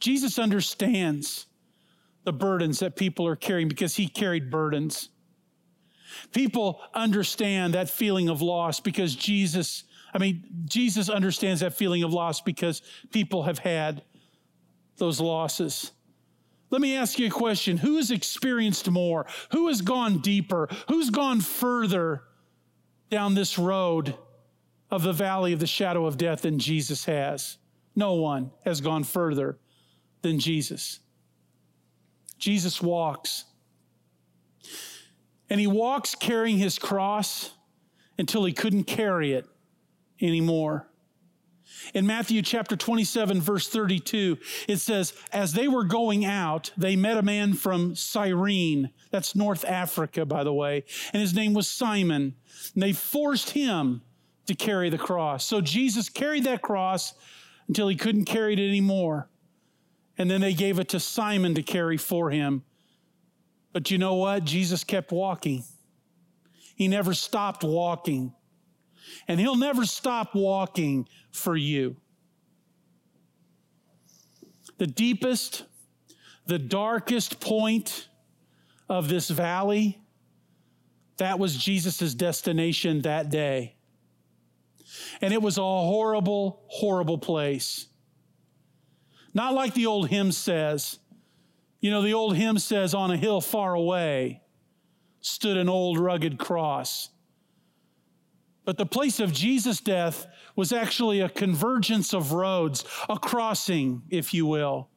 Jesus 0.00 0.38
understands 0.38 1.46
the 2.24 2.32
burdens 2.32 2.80
that 2.80 2.96
people 2.96 3.26
are 3.26 3.36
carrying 3.36 3.68
because 3.68 3.94
he 3.94 4.08
carried 4.08 4.50
burdens. 4.50 5.10
People 6.32 6.80
understand 6.94 7.74
that 7.74 7.88
feeling 7.88 8.28
of 8.28 8.42
loss 8.42 8.80
because 8.80 9.14
Jesus 9.14 9.84
I 10.16 10.18
mean, 10.18 10.44
Jesus 10.64 11.10
understands 11.10 11.60
that 11.60 11.74
feeling 11.74 12.02
of 12.02 12.10
loss 12.10 12.40
because 12.40 12.80
people 13.12 13.42
have 13.42 13.58
had 13.58 14.02
those 14.96 15.20
losses. 15.20 15.92
Let 16.70 16.80
me 16.80 16.96
ask 16.96 17.18
you 17.18 17.26
a 17.26 17.30
question. 17.30 17.76
Who 17.76 17.96
has 17.96 18.10
experienced 18.10 18.90
more? 18.90 19.26
Who 19.52 19.68
has 19.68 19.82
gone 19.82 20.18
deeper? 20.18 20.68
Who's 20.88 21.10
gone 21.10 21.40
further 21.40 22.22
down 23.10 23.34
this 23.34 23.58
road 23.58 24.16
of 24.90 25.02
the 25.02 25.12
valley 25.12 25.52
of 25.52 25.60
the 25.60 25.66
shadow 25.66 26.06
of 26.06 26.18
death 26.18 26.42
than 26.42 26.58
Jesus 26.58 27.04
has? 27.04 27.58
No 27.94 28.14
one 28.14 28.50
has 28.64 28.80
gone 28.80 29.04
further 29.04 29.58
than 30.22 30.40
Jesus. 30.40 31.00
Jesus 32.38 32.82
walks. 32.82 33.44
And 35.48 35.60
he 35.60 35.66
walks 35.66 36.14
carrying 36.14 36.58
his 36.58 36.78
cross 36.78 37.52
until 38.18 38.44
he 38.44 38.52
couldn't 38.52 38.84
carry 38.84 39.32
it 39.32 39.46
anymore. 40.20 40.88
In 41.94 42.06
Matthew 42.06 42.42
chapter 42.42 42.76
27, 42.76 43.40
verse 43.40 43.68
32, 43.68 44.38
it 44.68 44.78
says, 44.78 45.12
As 45.32 45.52
they 45.52 45.68
were 45.68 45.84
going 45.84 46.24
out, 46.24 46.70
they 46.76 46.96
met 46.96 47.16
a 47.16 47.22
man 47.22 47.54
from 47.54 47.94
Cyrene. 47.94 48.90
That's 49.10 49.34
North 49.34 49.64
Africa, 49.64 50.24
by 50.24 50.44
the 50.44 50.52
way. 50.52 50.84
And 51.12 51.20
his 51.20 51.34
name 51.34 51.54
was 51.54 51.68
Simon. 51.68 52.34
And 52.74 52.82
they 52.82 52.92
forced 52.92 53.50
him 53.50 54.02
to 54.46 54.54
carry 54.54 54.90
the 54.90 54.98
cross. 54.98 55.44
So 55.44 55.60
Jesus 55.60 56.08
carried 56.08 56.44
that 56.44 56.62
cross 56.62 57.14
until 57.68 57.88
he 57.88 57.96
couldn't 57.96 58.24
carry 58.24 58.52
it 58.54 58.58
anymore. 58.58 59.28
And 60.18 60.30
then 60.30 60.40
they 60.40 60.54
gave 60.54 60.78
it 60.78 60.88
to 60.90 61.00
Simon 61.00 61.54
to 61.54 61.62
carry 61.62 61.96
for 61.96 62.30
him. 62.30 62.64
But 63.72 63.90
you 63.90 63.98
know 63.98 64.14
what? 64.14 64.44
Jesus 64.44 64.84
kept 64.84 65.12
walking. 65.12 65.64
He 66.74 66.88
never 66.88 67.12
stopped 67.12 67.64
walking 67.64 68.32
and 69.28 69.40
He'll 69.40 69.56
never 69.56 69.84
stop 69.84 70.34
walking 70.34 71.08
for 71.30 71.56
you. 71.56 71.96
The 74.78 74.86
deepest, 74.86 75.64
the 76.46 76.58
darkest 76.58 77.40
point 77.40 78.08
of 78.88 79.08
this 79.08 79.30
valley, 79.30 80.00
that 81.16 81.38
was 81.38 81.56
Jesus' 81.56 82.14
destination 82.14 83.02
that 83.02 83.30
day. 83.30 83.76
And 85.20 85.32
it 85.32 85.40
was 85.40 85.58
a 85.58 85.62
horrible, 85.62 86.62
horrible 86.68 87.18
place. 87.18 87.86
Not 89.34 89.54
like 89.54 89.74
the 89.74 89.86
old 89.86 90.08
hymn 90.08 90.32
says. 90.32 90.98
You 91.80 91.90
know, 91.90 92.02
the 92.02 92.14
old 92.14 92.36
hymn 92.36 92.58
says, 92.58 92.94
On 92.94 93.10
a 93.10 93.16
hill 93.16 93.40
far 93.40 93.74
away 93.74 94.42
stood 95.20 95.56
an 95.56 95.68
old 95.68 95.98
rugged 95.98 96.38
cross. 96.38 97.10
But 98.66 98.78
the 98.78 98.84
place 98.84 99.20
of 99.20 99.32
Jesus' 99.32 99.80
death 99.80 100.26
was 100.56 100.72
actually 100.72 101.20
a 101.20 101.28
convergence 101.28 102.12
of 102.12 102.32
roads, 102.32 102.84
a 103.08 103.16
crossing, 103.16 104.02
if 104.10 104.34
you 104.34 104.44
will, 104.44 104.90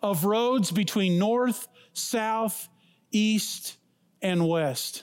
of 0.00 0.24
roads 0.24 0.70
between 0.70 1.18
north, 1.18 1.66
south, 1.92 2.68
east, 3.10 3.78
and 4.22 4.48
west. 4.48 5.02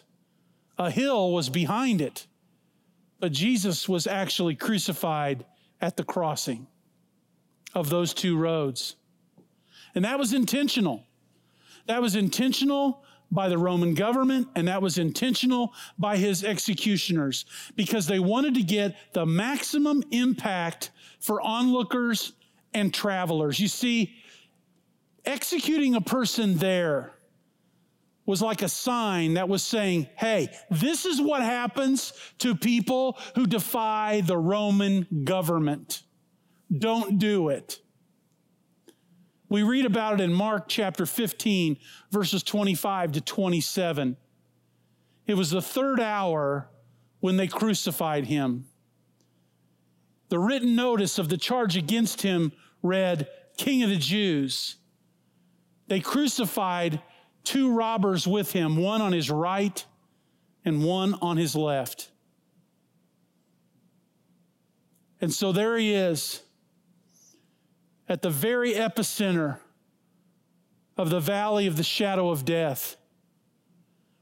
A 0.78 0.90
hill 0.90 1.34
was 1.34 1.50
behind 1.50 2.00
it, 2.00 2.28
but 3.20 3.34
Jesus 3.34 3.90
was 3.90 4.08
actually 4.08 4.56
crucified 4.56 5.46
at 5.82 5.98
the 5.98 6.06
crossing 6.06 6.66
of 7.76 7.90
those 7.90 8.14
two 8.14 8.38
roads. 8.38 8.96
And 9.94 10.06
that 10.06 10.18
was 10.18 10.32
intentional. 10.32 11.04
That 11.88 12.02
was 12.02 12.16
intentional 12.16 13.04
by 13.31 13.50
the 13.50 13.57
Roman 13.57 13.93
government, 13.93 14.48
and 14.55 14.67
that 14.67 14.81
was 14.81 14.98
intentional 14.98 15.74
by 15.98 16.17
his 16.17 16.43
executioners 16.43 17.46
because 17.75 18.07
they 18.07 18.19
wanted 18.19 18.55
to 18.55 18.63
get 18.63 18.96
the 19.13 19.25
maximum 19.25 20.03
impact 20.12 20.91
for 21.19 21.41
onlookers 21.41 22.34
and 22.74 22.93
travelers. 22.93 23.60
You 23.60 23.67
see, 23.67 24.15
executing 25.25 25.96
a 25.96 26.01
person 26.01 26.57
there 26.57 27.12
was 28.25 28.41
like 28.41 28.62
a 28.62 28.69
sign 28.69 29.36
that 29.36 29.48
was 29.48 29.63
saying, 29.63 30.07
hey, 30.15 30.50
this 30.69 31.05
is 31.05 31.22
what 31.22 31.41
happens 31.41 32.13
to 32.39 32.55
people 32.55 33.17
who 33.36 33.48
defy 33.48 34.22
the 34.22 34.38
Roman 34.38 35.07
government. 35.24 36.03
Don't 36.77 37.17
do 37.19 37.50
it. 37.50 37.79
We 39.50 39.63
read 39.63 39.86
about 39.86 40.20
it 40.20 40.24
in 40.24 40.34
Mark 40.34 40.66
chapter 40.68 41.06
15, 41.06 41.77
verses 42.12 42.44
25 42.44 43.13
to 43.13 43.22
27. 43.22 44.18
It 45.25 45.34
was 45.36 45.51
the 45.51 45.62
third 45.62 46.00
hour 46.00 46.70
when 47.20 47.38
they 47.38 47.48
crucified 47.48 48.25
him. 48.25 48.66
The 50.30 50.39
written 50.39 50.75
notice 50.75 51.18
of 51.18 51.30
the 51.30 51.38
charge 51.38 51.77
against 51.77 52.22
him 52.22 52.51
read, 52.84 53.27
King 53.56 53.84
of 53.84 53.89
the 53.89 53.98
Jews. 53.98 54.75
They 55.88 56.01
crucified 56.01 57.01
two 57.46 57.74
robbers 57.74 58.27
with 58.27 58.51
him, 58.51 58.75
one 58.75 59.01
on 59.01 59.13
his 59.13 59.32
right 59.32 59.86
and 60.66 60.84
one 60.84 61.13
on 61.22 61.38
his 61.38 61.56
left. 61.56 62.12
And 65.22 65.34
so 65.34 65.54
there 65.54 65.77
he 65.77 65.94
is 65.94 66.42
at 68.10 68.22
the 68.22 68.30
very 68.30 68.74
epicenter 68.74 69.60
of 70.98 71.10
the 71.10 71.20
valley 71.20 71.68
of 71.68 71.78
the 71.78 71.84
shadow 71.84 72.30
of 72.30 72.46
death, 72.46 72.98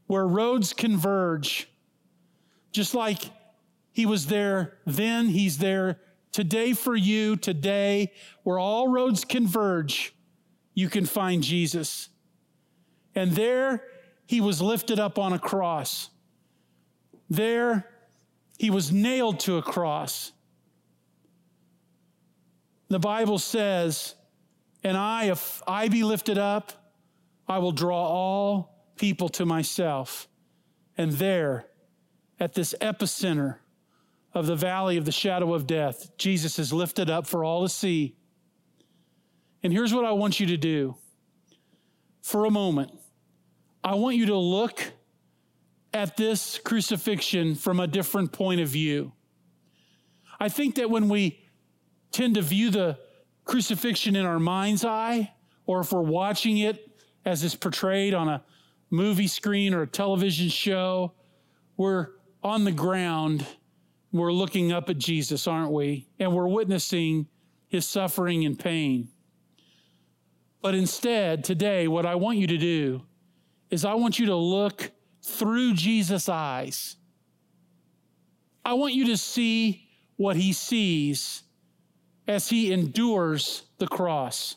where 0.08 0.27
roads 0.27 0.74
converge, 0.74 1.70
just 2.72 2.94
like 2.94 3.20
he 3.92 4.06
was 4.06 4.27
there 4.27 4.77
then, 4.86 5.27
he's 5.27 5.58
there 5.58 6.00
today 6.32 6.74
for 6.74 6.96
you, 6.96 7.38
today, 7.38 8.12
where 8.44 8.60
all 8.60 8.89
roads 8.89 9.24
converge, 9.24 10.13
you 10.74 10.89
can 10.89 11.06
find 11.06 11.42
Jesus. 11.42 12.10
And 13.15 13.32
there 13.32 13.84
he 14.25 14.42
was 14.42 14.62
lifted 14.62 15.00
up 15.00 15.18
on 15.18 15.32
a 15.32 15.39
cross. 15.39 16.10
There 17.30 17.88
he 18.58 18.70
was 18.70 18.92
nailed 18.92 19.39
to 19.42 19.58
a 19.58 19.62
cross. 19.62 20.34
The 22.96 23.00
Bible 23.00 23.40
says, 23.40 24.16
And 24.82 24.96
I, 24.96 25.25
if 25.25 25.62
I 25.68 25.90
be 25.90 26.06
lifted 26.06 26.38
up, 26.38 26.72
I 27.46 27.58
will 27.58 27.74
draw 27.74 28.08
all 28.08 28.86
people 28.96 29.28
to 29.28 29.46
myself. 29.46 30.30
And 30.98 31.12
there, 31.12 31.66
at 32.40 32.54
this 32.54 32.74
epicenter 32.80 33.58
of 34.34 34.48
the 34.48 34.56
valley 34.56 34.96
of 34.96 35.04
the 35.04 35.12
shadow 35.12 35.54
of 35.54 35.68
death, 35.68 36.16
Jesus 36.18 36.58
is 36.58 36.72
lifted 36.72 37.10
up 37.10 37.28
for 37.28 37.44
all 37.44 37.64
to 37.64 37.68
see. 37.68 38.16
And 39.62 39.74
here's 39.74 39.94
what 39.94 40.06
I 40.06 40.14
want 40.14 40.40
you 40.40 40.46
to 40.46 40.58
do 40.58 40.96
for 42.22 42.46
a 42.46 42.50
moment. 42.50 42.98
I 43.84 43.96
want 43.96 44.16
you 44.16 44.28
to 44.28 44.38
look 44.38 44.82
at 45.94 46.16
this 46.16 46.60
crucifixion 46.60 47.56
from 47.56 47.82
a 47.82 47.88
different 47.88 48.32
point 48.32 48.62
of 48.62 48.70
view. 48.70 49.12
I 50.40 50.48
think 50.48 50.75
that 50.75 50.90
when 50.90 51.10
we 51.10 51.42
tend 52.15 52.36
to 52.36 52.41
view 52.41 52.69
the 52.69 52.98
crucifixion 53.43 54.15
in 54.15 54.25
our 54.25 54.39
mind's 54.39 54.86
eye, 54.86 55.34
or 55.65 55.81
if 55.81 55.91
we're 55.91 56.00
watching 56.00 56.60
it 56.60 56.89
as 57.25 57.43
it's 57.43 57.55
portrayed 57.55 58.13
on 58.13 58.29
a 58.29 58.41
movie 58.89 59.27
screen 59.27 59.74
or 59.74 59.81
a 59.81 59.88
television 59.88 60.48
show, 60.48 61.12
we're 61.75 62.07
on 62.41 62.63
the 62.63 62.72
ground, 62.72 63.45
we're 64.13 64.31
looking 64.31 64.72
up 64.72 64.89
at 64.89 64.98
Jesus, 64.98 65.45
aren't 65.45 65.74
we? 65.74 66.07
And 66.17 66.34
we're 66.34 66.48
witnessing 66.48 67.27
his 67.67 67.86
suffering 67.86 68.45
and 68.45 68.57
pain. 68.57 69.10
But 70.62 70.74
instead, 70.74 71.43
today, 71.43 71.89
what 71.89 72.05
I 72.05 72.15
want 72.15 72.38
you 72.38 72.48
to 72.48 72.57
do 72.57 73.01
is 73.69 73.84
I 73.84 73.95
want 73.95 74.19
you 74.19 74.27
to 74.27 74.36
look 74.36 74.89
through 75.22 75.74
Jesus' 75.74 76.29
eyes. 76.29 76.95
I 78.63 78.74
want 78.75 78.93
you 78.93 79.07
to 79.07 79.17
see 79.17 79.89
what 80.15 80.38
he 80.38 80.53
sees 80.53 81.43
as 82.27 82.50
he 82.50 82.72
endures 82.72 83.63
the 83.77 83.88
cross. 83.88 84.55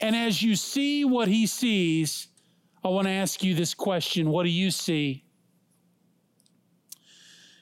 And 0.00 0.14
as 0.14 0.42
you 0.42 0.56
see 0.56 1.04
what 1.04 1.28
he 1.28 1.46
sees, 1.46 2.28
I 2.84 2.88
want 2.88 3.06
to 3.06 3.12
ask 3.12 3.42
you 3.42 3.54
this 3.54 3.74
question 3.74 4.30
What 4.30 4.44
do 4.44 4.50
you 4.50 4.70
see? 4.70 5.24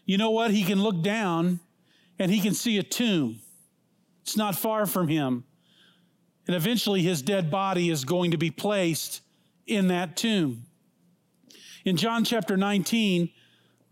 You 0.04 0.18
know 0.18 0.30
what? 0.30 0.50
He 0.50 0.64
can 0.64 0.82
look 0.82 1.02
down 1.02 1.60
and 2.18 2.30
he 2.30 2.40
can 2.40 2.54
see 2.54 2.78
a 2.78 2.82
tomb. 2.82 3.40
It's 4.22 4.36
not 4.36 4.54
far 4.54 4.86
from 4.86 5.08
him. 5.08 5.44
And 6.46 6.54
eventually 6.54 7.02
his 7.02 7.22
dead 7.22 7.50
body 7.50 7.88
is 7.88 8.04
going 8.04 8.32
to 8.32 8.36
be 8.36 8.50
placed 8.50 9.22
in 9.66 9.88
that 9.88 10.16
tomb. 10.16 10.64
In 11.84 11.96
John 11.96 12.24
chapter 12.24 12.56
19, 12.56 13.30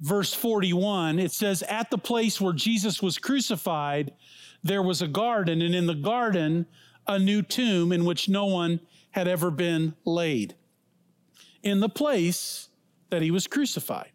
verse 0.01 0.35
41, 0.35 1.19
it 1.19 1.33
says, 1.33 1.63
At 1.63 1.91
the 1.91 1.99
place 1.99 2.41
where 2.41 2.53
Jesus 2.53 3.03
was 3.03 3.19
crucified, 3.19 4.13
there 4.63 4.83
was 4.83 5.03
a 5.03 5.09
garden, 5.09 5.63
and 5.63 5.75
in 5.75 5.87
the 5.87 5.95
garden, 5.95 6.67
a 7.07 7.19
new 7.19 7.43
tomb 7.43 7.93
in 7.93 8.05
which 8.05 8.29
no 8.29 8.47
one 8.47 8.81
had 9.11 9.29
ever 9.29 9.51
been 9.51 9.95
laid, 10.05 10.55
in 11.63 11.81
the 11.81 11.89
place 11.89 12.69
that 13.11 13.23
he 13.23 13.31
was 13.31 13.47
crucified. 13.47 14.11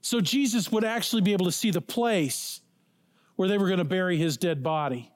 So 0.00 0.20
Jesus 0.20 0.72
would 0.72 0.84
actually 0.84 1.22
be 1.22 1.32
able 1.32 1.44
to 1.46 1.52
see 1.52 1.70
the 1.70 1.80
place 1.80 2.60
where 3.36 3.48
they 3.48 3.58
were 3.58 3.66
going 3.66 3.78
to 3.78 3.84
bury 3.84 4.16
his 4.16 4.36
dead 4.36 4.62
body. 4.62 5.12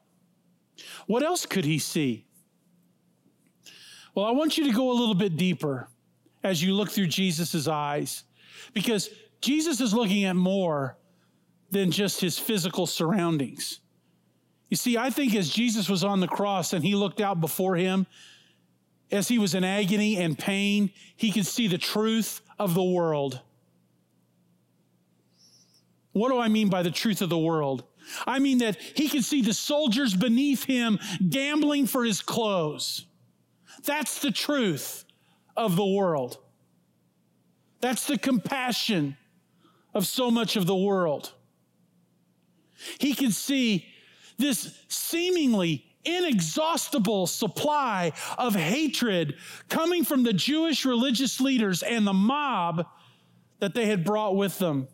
What 1.06 1.22
else 1.22 1.46
could 1.46 1.64
he 1.64 1.78
see? 1.78 2.26
Well, 4.14 4.26
I 4.26 4.32
want 4.32 4.58
you 4.58 4.64
to 4.64 4.72
go 4.72 4.90
a 4.90 4.96
little 4.98 5.14
bit 5.14 5.36
deeper 5.36 5.88
as 6.42 6.62
you 6.62 6.74
look 6.74 6.90
through 6.90 7.08
Jesus' 7.08 7.66
eyes. 7.66 8.24
Because 8.72 9.08
Jesus 9.40 9.80
is 9.80 9.92
looking 9.92 10.24
at 10.24 10.36
more 10.36 10.96
than 11.70 11.90
just 11.90 12.20
his 12.20 12.38
physical 12.38 12.86
surroundings. 12.86 13.80
You 14.74 14.76
see, 14.76 14.98
I 14.98 15.10
think 15.10 15.36
as 15.36 15.50
Jesus 15.50 15.88
was 15.88 16.02
on 16.02 16.18
the 16.18 16.26
cross 16.26 16.72
and 16.72 16.84
he 16.84 16.96
looked 16.96 17.20
out 17.20 17.40
before 17.40 17.76
him, 17.76 18.08
as 19.12 19.28
he 19.28 19.38
was 19.38 19.54
in 19.54 19.62
agony 19.62 20.16
and 20.16 20.36
pain, 20.36 20.90
he 21.14 21.30
could 21.30 21.46
see 21.46 21.68
the 21.68 21.78
truth 21.78 22.40
of 22.58 22.74
the 22.74 22.82
world. 22.82 23.40
What 26.10 26.30
do 26.30 26.40
I 26.40 26.48
mean 26.48 26.70
by 26.70 26.82
the 26.82 26.90
truth 26.90 27.22
of 27.22 27.28
the 27.28 27.38
world? 27.38 27.84
I 28.26 28.40
mean 28.40 28.58
that 28.58 28.76
he 28.96 29.08
could 29.08 29.24
see 29.24 29.42
the 29.42 29.54
soldiers 29.54 30.12
beneath 30.12 30.64
him 30.64 30.98
gambling 31.30 31.86
for 31.86 32.04
his 32.04 32.20
clothes. 32.20 33.06
That's 33.84 34.22
the 34.22 34.32
truth 34.32 35.04
of 35.56 35.76
the 35.76 35.86
world. 35.86 36.38
That's 37.80 38.08
the 38.08 38.18
compassion 38.18 39.16
of 39.94 40.04
so 40.04 40.32
much 40.32 40.56
of 40.56 40.66
the 40.66 40.74
world. 40.74 41.32
He 42.98 43.14
could 43.14 43.34
see 43.34 43.86
this 44.38 44.78
seemingly 44.88 45.84
inexhaustible 46.04 47.26
supply 47.26 48.12
of 48.36 48.54
hatred 48.54 49.36
coming 49.68 50.04
from 50.04 50.22
the 50.22 50.32
Jewish 50.32 50.84
religious 50.84 51.40
leaders 51.40 51.82
and 51.82 52.06
the 52.06 52.12
mob 52.12 52.86
that 53.60 53.74
they 53.74 53.86
had 53.86 54.04
brought 54.04 54.36
with 54.36 54.58
them. 54.58 54.88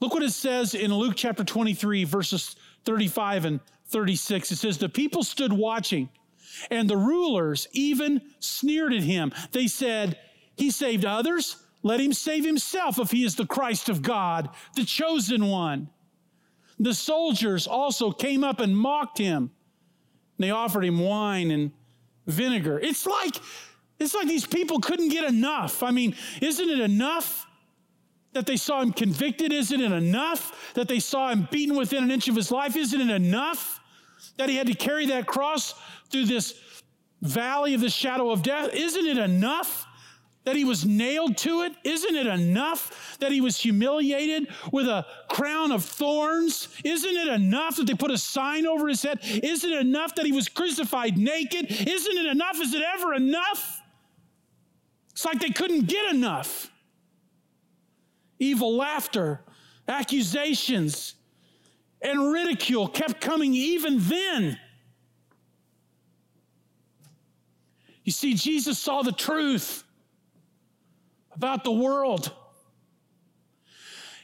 Look 0.00 0.14
what 0.14 0.22
it 0.22 0.32
says 0.32 0.74
in 0.74 0.92
Luke 0.92 1.14
chapter 1.16 1.44
23, 1.44 2.04
verses 2.04 2.56
35 2.84 3.44
and 3.44 3.60
36. 3.86 4.52
It 4.52 4.56
says, 4.56 4.78
The 4.78 4.88
people 4.88 5.22
stood 5.22 5.52
watching 5.52 6.08
and 6.70 6.88
the 6.88 6.96
rulers 6.96 7.68
even 7.72 8.20
sneered 8.40 8.92
at 8.92 9.02
him. 9.02 9.32
They 9.52 9.66
said, 9.66 10.18
He 10.56 10.70
saved 10.70 11.04
others. 11.04 11.56
Let 11.82 12.00
him 12.00 12.12
save 12.12 12.44
himself 12.44 12.98
if 12.98 13.10
he 13.10 13.24
is 13.24 13.34
the 13.34 13.46
Christ 13.46 13.88
of 13.88 14.02
God, 14.02 14.50
the 14.76 14.84
chosen 14.84 15.46
one. 15.46 15.88
The 16.82 16.92
soldiers 16.92 17.68
also 17.68 18.10
came 18.10 18.42
up 18.42 18.58
and 18.58 18.76
mocked 18.76 19.16
him. 19.16 19.52
They 20.40 20.50
offered 20.50 20.84
him 20.84 20.98
wine 20.98 21.52
and 21.52 21.70
vinegar. 22.26 22.80
It's 22.80 23.06
like, 23.06 23.36
it's 24.00 24.16
like 24.16 24.26
these 24.26 24.44
people 24.44 24.80
couldn't 24.80 25.10
get 25.10 25.24
enough. 25.24 25.84
I 25.84 25.92
mean, 25.92 26.16
isn't 26.40 26.68
it 26.68 26.80
enough 26.80 27.46
that 28.32 28.46
they 28.46 28.56
saw 28.56 28.80
him 28.82 28.92
convicted? 28.92 29.52
Isn't 29.52 29.80
it 29.80 29.92
enough 29.92 30.72
that 30.74 30.88
they 30.88 30.98
saw 30.98 31.30
him 31.30 31.46
beaten 31.52 31.76
within 31.76 32.02
an 32.02 32.10
inch 32.10 32.26
of 32.26 32.34
his 32.34 32.50
life? 32.50 32.74
Isn't 32.74 33.00
it 33.00 33.14
enough 33.14 33.78
that 34.36 34.48
he 34.48 34.56
had 34.56 34.66
to 34.66 34.74
carry 34.74 35.06
that 35.06 35.28
cross 35.28 35.80
through 36.10 36.24
this 36.24 36.60
valley 37.20 37.74
of 37.74 37.80
the 37.80 37.90
shadow 37.90 38.32
of 38.32 38.42
death? 38.42 38.74
Isn't 38.74 39.06
it 39.06 39.18
enough 39.18 39.86
that 40.44 40.56
he 40.56 40.64
was 40.64 40.84
nailed 40.84 41.36
to 41.38 41.62
it? 41.62 41.72
Isn't 41.84 42.16
it 42.16 42.26
enough 42.26 43.16
that 43.20 43.30
he 43.30 43.40
was 43.40 43.56
humiliated 43.56 44.48
with 44.72 44.86
a 44.86 45.06
crown 45.28 45.70
of 45.70 45.84
thorns? 45.84 46.68
Isn't 46.84 47.16
it 47.16 47.28
enough 47.28 47.76
that 47.76 47.86
they 47.86 47.94
put 47.94 48.10
a 48.10 48.18
sign 48.18 48.66
over 48.66 48.88
his 48.88 49.02
head? 49.02 49.20
Isn't 49.22 49.72
it 49.72 49.80
enough 49.80 50.14
that 50.16 50.26
he 50.26 50.32
was 50.32 50.48
crucified 50.48 51.16
naked? 51.16 51.70
Isn't 51.70 52.16
it 52.18 52.26
enough? 52.26 52.60
Is 52.60 52.74
it 52.74 52.82
ever 52.82 53.14
enough? 53.14 53.80
It's 55.12 55.24
like 55.24 55.40
they 55.40 55.50
couldn't 55.50 55.86
get 55.86 56.12
enough. 56.12 56.70
Evil 58.38 58.76
laughter, 58.76 59.40
accusations, 59.86 61.14
and 62.00 62.32
ridicule 62.32 62.88
kept 62.88 63.20
coming 63.20 63.54
even 63.54 64.00
then. 64.00 64.58
You 68.02 68.10
see, 68.10 68.34
Jesus 68.34 68.80
saw 68.80 69.02
the 69.02 69.12
truth 69.12 69.84
about 71.34 71.64
the 71.64 71.72
world. 71.72 72.32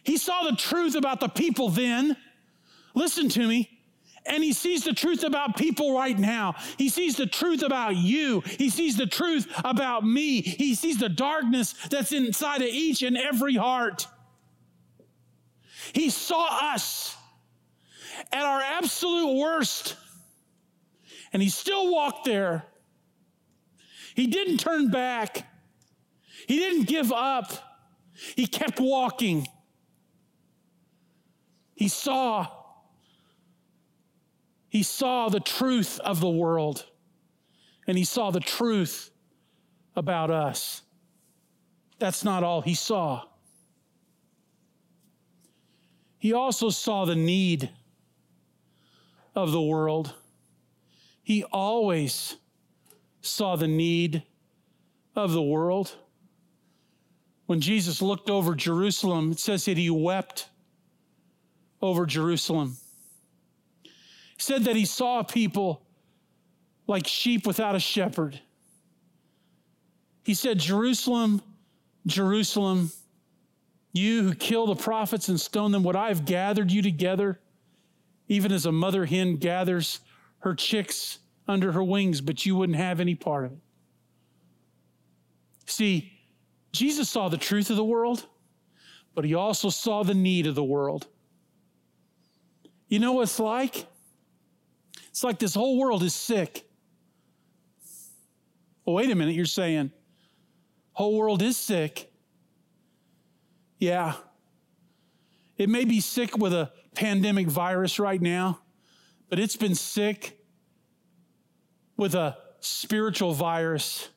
He 0.02 0.16
saw 0.16 0.44
the 0.44 0.56
truth 0.56 0.94
about 0.94 1.20
the 1.20 1.28
people 1.28 1.68
then. 1.68 2.16
Listen 2.94 3.28
to 3.30 3.46
me. 3.46 3.70
And 4.26 4.42
he 4.42 4.52
sees 4.52 4.84
the 4.84 4.92
truth 4.92 5.24
about 5.24 5.56
people 5.56 5.96
right 5.96 6.18
now. 6.18 6.54
He 6.76 6.90
sees 6.90 7.16
the 7.16 7.26
truth 7.26 7.62
about 7.62 7.96
you. 7.96 8.40
He 8.40 8.68
sees 8.68 8.96
the 8.96 9.06
truth 9.06 9.46
about 9.64 10.04
me. 10.04 10.42
He 10.42 10.74
sees 10.74 10.98
the 10.98 11.08
darkness 11.08 11.72
that's 11.88 12.12
inside 12.12 12.60
of 12.60 12.68
each 12.68 13.02
and 13.02 13.16
every 13.16 13.56
heart. 13.56 14.06
He 15.94 16.10
saw 16.10 16.72
us 16.74 17.16
at 18.32 18.42
our 18.42 18.60
absolute 18.60 19.38
worst. 19.38 19.96
And 21.32 21.42
he 21.42 21.48
still 21.48 21.90
walked 21.90 22.24
there 22.24 22.66
he 24.18 24.26
didn't 24.26 24.58
turn 24.58 24.90
back. 24.90 25.46
He 26.48 26.56
didn't 26.56 26.84
give 26.84 27.12
up. 27.12 27.52
He 28.34 28.46
kept 28.46 28.80
walking. 28.80 29.46
He 31.74 31.88
saw 31.88 32.48
he 34.70 34.82
saw 34.82 35.28
the 35.28 35.40
truth 35.40 35.98
of 36.00 36.20
the 36.20 36.28
world 36.28 36.86
and 37.86 37.96
he 37.96 38.04
saw 38.04 38.30
the 38.30 38.40
truth 38.40 39.10
about 39.94 40.30
us. 40.30 40.82
That's 41.98 42.24
not 42.24 42.42
all 42.42 42.62
he 42.62 42.74
saw. 42.74 43.24
He 46.18 46.32
also 46.32 46.70
saw 46.70 47.04
the 47.04 47.16
need 47.16 47.70
of 49.34 49.52
the 49.52 49.62
world. 49.62 50.14
He 51.22 51.44
always 51.44 52.36
saw 53.20 53.56
the 53.56 53.68
need 53.68 54.22
of 55.14 55.32
the 55.32 55.42
world. 55.42 55.96
When 57.48 57.62
Jesus 57.62 58.02
looked 58.02 58.28
over 58.28 58.54
Jerusalem, 58.54 59.32
it 59.32 59.38
says 59.38 59.64
that 59.64 59.78
he 59.78 59.88
wept 59.88 60.50
over 61.80 62.04
Jerusalem. 62.04 62.76
He 63.82 63.90
said 64.36 64.64
that 64.64 64.76
he 64.76 64.84
saw 64.84 65.22
people 65.22 65.80
like 66.86 67.06
sheep 67.06 67.46
without 67.46 67.74
a 67.74 67.80
shepherd. 67.80 68.38
He 70.24 70.34
said, 70.34 70.58
Jerusalem, 70.58 71.40
Jerusalem, 72.06 72.92
you 73.94 74.24
who 74.24 74.34
kill 74.34 74.66
the 74.66 74.76
prophets 74.76 75.30
and 75.30 75.40
stone 75.40 75.72
them, 75.72 75.82
would 75.84 75.96
I 75.96 76.08
have 76.08 76.26
gathered 76.26 76.70
you 76.70 76.82
together, 76.82 77.40
even 78.28 78.52
as 78.52 78.66
a 78.66 78.72
mother 78.72 79.06
hen 79.06 79.36
gathers 79.36 80.00
her 80.40 80.54
chicks 80.54 81.20
under 81.46 81.72
her 81.72 81.82
wings, 81.82 82.20
but 82.20 82.44
you 82.44 82.56
wouldn't 82.56 82.76
have 82.76 83.00
any 83.00 83.14
part 83.14 83.46
of 83.46 83.52
it. 83.52 83.58
See, 85.64 86.12
Jesus 86.72 87.08
saw 87.08 87.28
the 87.28 87.36
truth 87.36 87.70
of 87.70 87.76
the 87.76 87.84
world, 87.84 88.26
but 89.14 89.24
he 89.24 89.34
also 89.34 89.70
saw 89.70 90.02
the 90.02 90.14
need 90.14 90.46
of 90.46 90.54
the 90.54 90.64
world. 90.64 91.06
You 92.88 92.98
know 92.98 93.14
what 93.14 93.22
it's 93.22 93.40
like? 93.40 93.86
It's 95.08 95.24
like 95.24 95.38
this 95.38 95.54
whole 95.54 95.78
world 95.78 96.02
is 96.02 96.14
sick. 96.14 96.64
Well, 98.84 98.94
wait 98.94 99.10
a 99.10 99.14
minute, 99.14 99.34
you're 99.34 99.46
saying 99.46 99.92
whole 100.92 101.16
world 101.16 101.42
is 101.42 101.56
sick. 101.56 102.12
Yeah. 103.78 104.14
It 105.56 105.68
may 105.68 105.84
be 105.84 106.00
sick 106.00 106.36
with 106.36 106.52
a 106.52 106.72
pandemic 106.94 107.46
virus 107.46 108.00
right 108.00 108.20
now, 108.20 108.60
but 109.28 109.38
it's 109.38 109.54
been 109.54 109.76
sick 109.76 110.40
with 111.96 112.16
a 112.16 112.36
spiritual 112.58 113.32
virus 113.32 114.08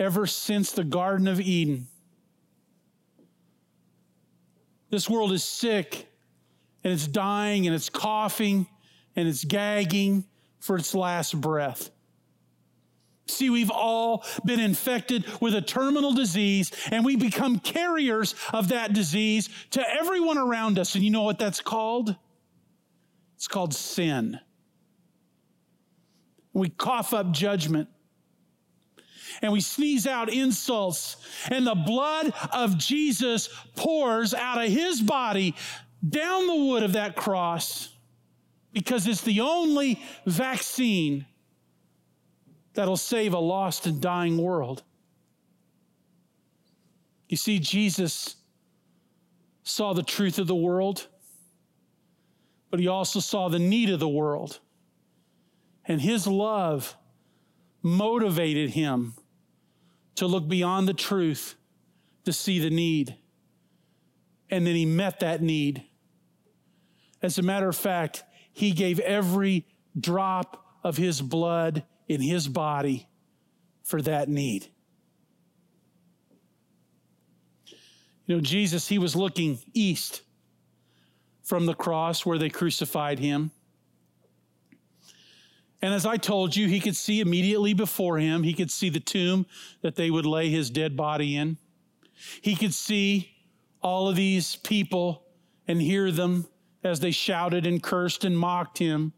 ever 0.00 0.26
since 0.26 0.72
the 0.72 0.82
Garden 0.82 1.28
of 1.28 1.38
Eden. 1.38 1.86
This 4.88 5.08
world 5.08 5.30
is 5.30 5.44
sick 5.44 6.08
and 6.82 6.92
it's 6.92 7.06
dying 7.06 7.66
and 7.66 7.76
it's 7.76 7.90
coughing 7.90 8.66
and 9.14 9.28
it's 9.28 9.44
gagging 9.44 10.24
for 10.58 10.76
its 10.76 10.94
last 10.94 11.38
breath. 11.38 11.90
See, 13.28 13.50
we've 13.50 13.70
all 13.70 14.24
been 14.44 14.58
infected 14.58 15.24
with 15.40 15.54
a 15.54 15.60
terminal 15.60 16.12
disease 16.12 16.72
and 16.90 17.04
we 17.04 17.14
become 17.14 17.60
carriers 17.60 18.34
of 18.52 18.68
that 18.70 18.92
disease 18.94 19.50
to 19.72 19.84
everyone 19.88 20.38
around 20.38 20.78
us. 20.78 20.94
And 20.96 21.04
you 21.04 21.10
know 21.10 21.22
what 21.22 21.38
that's 21.38 21.60
called? 21.60 22.16
It's 23.36 23.46
called 23.46 23.74
sin. 23.74 24.40
We 26.52 26.70
cough 26.70 27.14
up 27.14 27.30
judgment 27.30 27.88
and 29.42 29.52
we 29.52 29.60
sneeze 29.60 30.06
out 30.06 30.32
insults, 30.32 31.16
and 31.50 31.66
the 31.66 31.74
blood 31.74 32.32
of 32.52 32.78
Jesus 32.78 33.48
pours 33.76 34.34
out 34.34 34.62
of 34.62 34.70
his 34.70 35.00
body 35.00 35.54
down 36.08 36.46
the 36.46 36.54
wood 36.54 36.82
of 36.82 36.94
that 36.94 37.16
cross 37.16 37.94
because 38.72 39.06
it's 39.06 39.22
the 39.22 39.40
only 39.40 40.00
vaccine 40.26 41.26
that'll 42.74 42.96
save 42.96 43.34
a 43.34 43.38
lost 43.38 43.86
and 43.86 44.00
dying 44.00 44.38
world. 44.38 44.82
You 47.28 47.36
see, 47.36 47.58
Jesus 47.58 48.36
saw 49.62 49.92
the 49.92 50.02
truth 50.02 50.38
of 50.38 50.46
the 50.46 50.54
world, 50.54 51.06
but 52.70 52.80
he 52.80 52.88
also 52.88 53.20
saw 53.20 53.48
the 53.48 53.58
need 53.58 53.90
of 53.90 54.00
the 54.00 54.08
world. 54.08 54.60
And 55.84 56.00
his 56.00 56.26
love 56.26 56.96
motivated 57.82 58.70
him 58.70 59.14
to 60.16 60.26
look 60.26 60.48
beyond 60.48 60.88
the 60.88 60.94
truth 60.94 61.56
to 62.24 62.32
see 62.32 62.58
the 62.58 62.70
need. 62.70 63.16
And 64.50 64.66
then 64.66 64.74
he 64.74 64.86
met 64.86 65.20
that 65.20 65.42
need. 65.42 65.84
As 67.22 67.38
a 67.38 67.42
matter 67.42 67.68
of 67.68 67.76
fact, 67.76 68.24
he 68.52 68.72
gave 68.72 68.98
every 69.00 69.66
drop 69.98 70.64
of 70.82 70.96
his 70.96 71.20
blood 71.20 71.84
in 72.08 72.20
his 72.20 72.48
body 72.48 73.08
for 73.84 74.02
that 74.02 74.28
need. 74.28 74.68
You 78.26 78.36
know, 78.36 78.40
Jesus, 78.40 78.88
he 78.88 78.98
was 78.98 79.16
looking 79.16 79.58
east 79.74 80.22
from 81.42 81.66
the 81.66 81.74
cross 81.74 82.24
where 82.24 82.38
they 82.38 82.48
crucified 82.48 83.18
him. 83.18 83.50
And 85.82 85.94
as 85.94 86.04
I 86.04 86.16
told 86.16 86.54
you, 86.54 86.68
he 86.68 86.80
could 86.80 86.96
see 86.96 87.20
immediately 87.20 87.72
before 87.72 88.18
him, 88.18 88.42
he 88.42 88.52
could 88.52 88.70
see 88.70 88.90
the 88.90 89.00
tomb 89.00 89.46
that 89.82 89.96
they 89.96 90.10
would 90.10 90.26
lay 90.26 90.50
his 90.50 90.70
dead 90.70 90.96
body 90.96 91.36
in. 91.36 91.56
He 92.42 92.54
could 92.54 92.74
see 92.74 93.30
all 93.82 94.08
of 94.08 94.16
these 94.16 94.56
people 94.56 95.24
and 95.66 95.80
hear 95.80 96.10
them 96.10 96.46
as 96.84 97.00
they 97.00 97.10
shouted 97.10 97.66
and 97.66 97.82
cursed 97.82 98.24
and 98.24 98.38
mocked 98.38 98.78
him. 98.78 99.12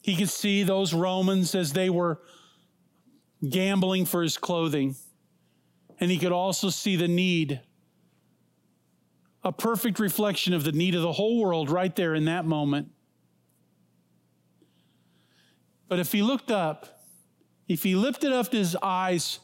He 0.00 0.16
could 0.16 0.28
see 0.28 0.62
those 0.62 0.92
Romans 0.92 1.54
as 1.54 1.72
they 1.72 1.90
were 1.90 2.20
gambling 3.48 4.04
for 4.04 4.22
his 4.22 4.38
clothing. 4.38 4.96
And 5.98 6.10
he 6.10 6.18
could 6.18 6.32
also 6.32 6.70
see 6.70 6.96
the 6.96 7.08
need, 7.08 7.60
a 9.42 9.52
perfect 9.52 9.98
reflection 9.98 10.52
of 10.52 10.64
the 10.64 10.72
need 10.72 10.94
of 10.94 11.02
the 11.02 11.12
whole 11.12 11.40
world 11.40 11.70
right 11.70 11.94
there 11.94 12.14
in 12.14 12.26
that 12.26 12.44
moment. 12.44 12.90
But 15.94 16.00
if 16.00 16.10
he 16.10 16.22
looked 16.22 16.50
up, 16.50 17.04
if 17.68 17.84
he 17.84 17.94
lifted 17.94 18.32
up 18.32 18.50
his 18.50 18.76
eyes 18.82 19.38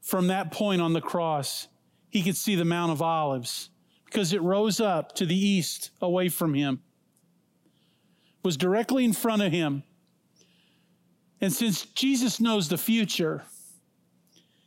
from 0.00 0.28
that 0.28 0.50
point 0.50 0.80
on 0.80 0.94
the 0.94 1.02
cross, 1.02 1.68
he 2.08 2.22
could 2.22 2.38
see 2.38 2.54
the 2.54 2.64
Mount 2.64 2.90
of 2.90 3.02
Olives 3.02 3.68
because 4.06 4.32
it 4.32 4.40
rose 4.40 4.80
up 4.80 5.14
to 5.16 5.26
the 5.26 5.36
east 5.36 5.90
away 6.00 6.30
from 6.30 6.54
him, 6.54 6.80
was 8.42 8.56
directly 8.56 9.04
in 9.04 9.12
front 9.12 9.42
of 9.42 9.52
him. 9.52 9.82
And 11.38 11.52
since 11.52 11.84
Jesus 11.84 12.40
knows 12.40 12.70
the 12.70 12.78
future, 12.78 13.42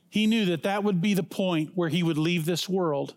he 0.07 0.27
knew 0.27 0.45
that 0.45 0.61
that 0.61 0.83
would 0.83 1.01
be 1.01 1.15
the 1.15 1.23
point 1.23 1.71
where 1.73 1.89
he 1.89 2.03
would 2.03 2.19
leave 2.19 2.45
this 2.45 2.69
world. 2.69 3.15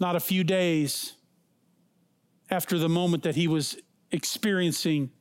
Not 0.00 0.16
a 0.16 0.20
few 0.20 0.42
days 0.42 1.12
after 2.50 2.80
the 2.80 2.88
moment 2.88 3.22
that 3.22 3.36
he 3.36 3.46
was 3.46 3.76
experiencing 4.10 5.12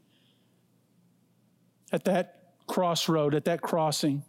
at 1.93 2.05
that 2.05 2.41
crossroad, 2.67 3.35
at 3.35 3.45
that 3.45 3.61
crossing. 3.61 4.23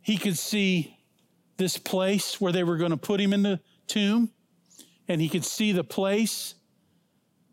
He 0.00 0.16
could 0.16 0.38
see 0.38 0.98
this 1.58 1.78
place 1.78 2.40
where 2.40 2.50
they 2.50 2.64
were 2.64 2.78
going 2.78 2.90
to 2.90 2.96
put 2.96 3.20
him 3.20 3.32
in 3.32 3.42
the 3.42 3.60
tomb, 3.86 4.30
and 5.06 5.20
he 5.20 5.28
could 5.28 5.44
see 5.44 5.72
the 5.72 5.84
place 5.84 6.54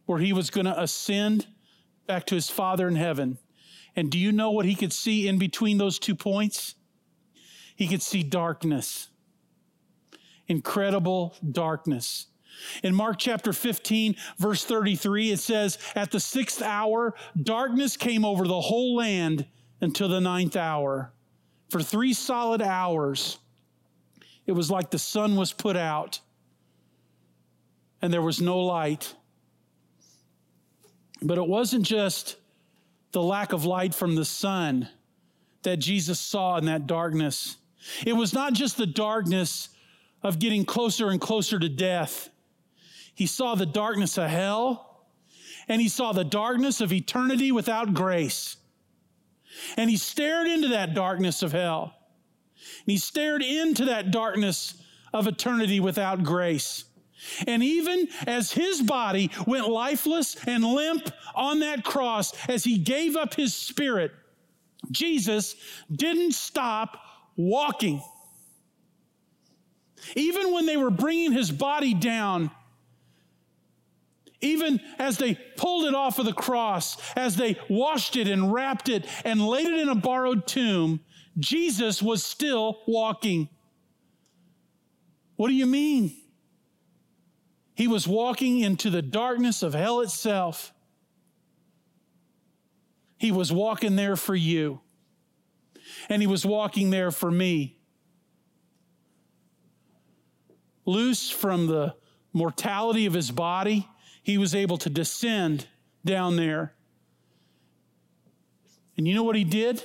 where 0.06 0.19
he 0.19 0.34
was 0.34 0.50
going 0.50 0.65
to 0.65 0.82
ascend 0.82 1.45
back 2.08 2.26
to 2.26 2.36
his 2.36 2.50
Father 2.50 2.88
in 2.88 2.95
heaven. 2.95 3.38
And 3.95 4.10
do 4.10 4.17
you 4.17 4.32
know 4.32 4.52
what 4.52 4.65
he 4.65 4.74
could 4.74 4.93
see 4.93 5.28
in 5.28 5.38
between 5.38 5.78
those 5.78 6.00
two 6.00 6.15
points? 6.15 6.76
He 7.76 7.88
could 7.88 8.02
see 8.02 8.24
darkness, 8.24 9.10
incredible 10.47 11.36
darkness. 11.52 12.28
In 12.84 12.95
Mark 12.95 13.17
chapter 13.19 13.54
15, 13.54 14.15
verse 14.38 14.63
33, 14.63 15.32
it 15.32 15.39
says, 15.39 15.78
At 15.95 16.12
the 16.12 16.19
sixth 16.19 16.62
hour, 16.62 17.13
darkness 17.41 17.97
came 17.97 18.26
over 18.26 18.47
the 18.47 18.62
whole 18.62 18.95
land 18.95 19.45
until 19.82 20.10
the 20.10 20.21
ninth 20.21 20.56
hour. 20.56 21.13
For 21.69 21.82
three 21.82 22.13
solid 22.13 22.62
hours, 22.62 23.39
it 24.45 24.52
was 24.52 24.69
like 24.69 24.91
the 24.91 25.00
sun 25.00 25.36
was 25.36 25.54
put 25.54 25.78
out 25.78 26.19
and 28.02 28.12
there 28.12 28.21
was 28.21 28.41
no 28.41 28.60
light. 28.60 29.13
But 31.21 31.38
it 31.38 31.47
wasn't 31.47 31.86
just 31.86 32.38
the 33.12 33.21
lack 33.21 33.54
of 33.54 33.65
light 33.65 33.93
from 33.93 34.15
the 34.15 34.26
sun 34.26 34.89
that 35.63 35.78
Jesus 35.78 36.19
saw 36.19 36.58
in 36.58 36.65
that 36.65 36.88
darkness. 36.88 37.58
It 38.06 38.13
was 38.13 38.34
not 38.34 38.54
just 38.54 38.78
the 38.78 38.88
darkness 38.88 39.69
of 40.24 40.39
getting 40.39 40.65
closer 40.65 41.10
and 41.10 41.21
closer 41.21 41.60
to 41.60 41.69
death. 41.69 42.30
He 43.13 43.26
saw 43.26 43.56
the 43.56 43.65
darkness 43.65 44.17
of 44.17 44.30
hell 44.30 44.91
and 45.67 45.82
he 45.82 45.89
saw 45.89 46.12
the 46.12 46.24
darkness 46.24 46.82
of 46.82 46.91
eternity 46.91 47.52
without 47.52 47.93
grace. 47.93 48.58
And 49.78 49.89
he 49.89 49.97
stared 49.97 50.47
into 50.47 50.69
that 50.69 50.93
darkness 50.93 51.43
of 51.43 51.52
hell. 51.52 51.93
And 52.80 52.91
he 52.91 52.97
stared 52.97 53.41
into 53.43 53.86
that 53.86 54.12
darkness 54.12 54.76
of 55.13 55.28
eternity 55.28 55.80
without 55.80 56.24
grace. 56.24 56.86
And 57.45 57.62
even 57.63 58.08
as 58.26 58.52
his 58.52 58.82
body 58.82 59.30
went 59.45 59.69
lifeless 59.69 60.36
and 60.47 60.63
limp 60.63 61.10
on 61.36 61.60
that 61.60 61.84
cross, 61.84 62.34
as 62.47 62.63
he 62.63 62.78
gave 62.78 63.15
up 63.15 63.36
his 63.36 63.54
spirit, 63.54 64.12
Jesus 64.89 65.56
didn't 65.91 66.34
stop 66.34 66.97
walking. 67.36 68.02
Even 70.15 70.52
when 70.52 70.65
they 70.65 70.78
were 70.78 70.89
bringing 70.89 71.32
his 71.32 71.52
body 71.52 71.93
down 71.93 72.50
Even 74.41 74.82
as 74.97 75.17
they 75.17 75.36
pulled 75.56 75.86
it 75.86 75.93
off 75.93 76.17
of 76.17 76.25
the 76.25 76.34
cross, 76.34 76.97
as 77.15 77.36
they 77.36 77.58
washed 77.69 78.15
it 78.15 78.27
and 78.27 78.51
wrapped 78.51 78.89
it 78.89 79.06
and 79.23 79.45
laid 79.45 79.67
it 79.67 79.80
in 79.80 79.88
a 79.88 79.95
borrowed 79.95 80.47
tomb, 80.47 80.99
Jesus 81.38 82.01
was 82.01 82.23
still 82.23 82.80
walking. 82.88 83.49
What 85.36 85.47
do 85.47 85.54
you 85.54 85.65
mean? 85.67 86.15
He 87.75 87.88
was 87.88 88.08
walking 88.08 88.60
into 88.60 88.89
the 88.89 89.01
darkness 89.01 89.63
of 89.63 89.73
hell 89.73 90.01
itself. 90.01 90.73
He 93.17 93.32
was 93.32 93.51
walking 93.51 93.95
there 93.95 94.15
for 94.15 94.36
you, 94.36 94.82
and 96.10 96.21
He 96.21 96.27
was 96.27 96.45
walking 96.45 96.89
there 96.89 97.12
for 97.12 97.30
me. 97.30 97.77
Loose 100.86 101.30
from 101.30 101.67
the 101.67 101.95
mortality 102.34 103.06
of 103.06 103.13
His 103.13 103.30
body, 103.30 103.88
He 104.21 104.38
was 104.38 104.53
able 104.53 104.77
to 104.79 104.89
descend 104.89 105.67
down 106.05 106.36
there. 106.36 106.73
And 108.97 109.07
you 109.07 109.15
know 109.15 109.23
what 109.23 109.36
He 109.36 109.43
did? 109.43 109.84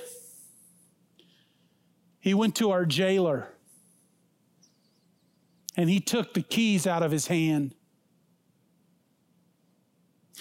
He 2.19 2.33
went 2.33 2.55
to 2.57 2.71
our 2.71 2.85
jailer 2.85 3.47
and 5.77 5.89
he 5.89 5.99
took 5.99 6.33
the 6.33 6.41
keys 6.41 6.87
out 6.87 7.03
of 7.03 7.11
his 7.11 7.27
hand. 7.27 7.75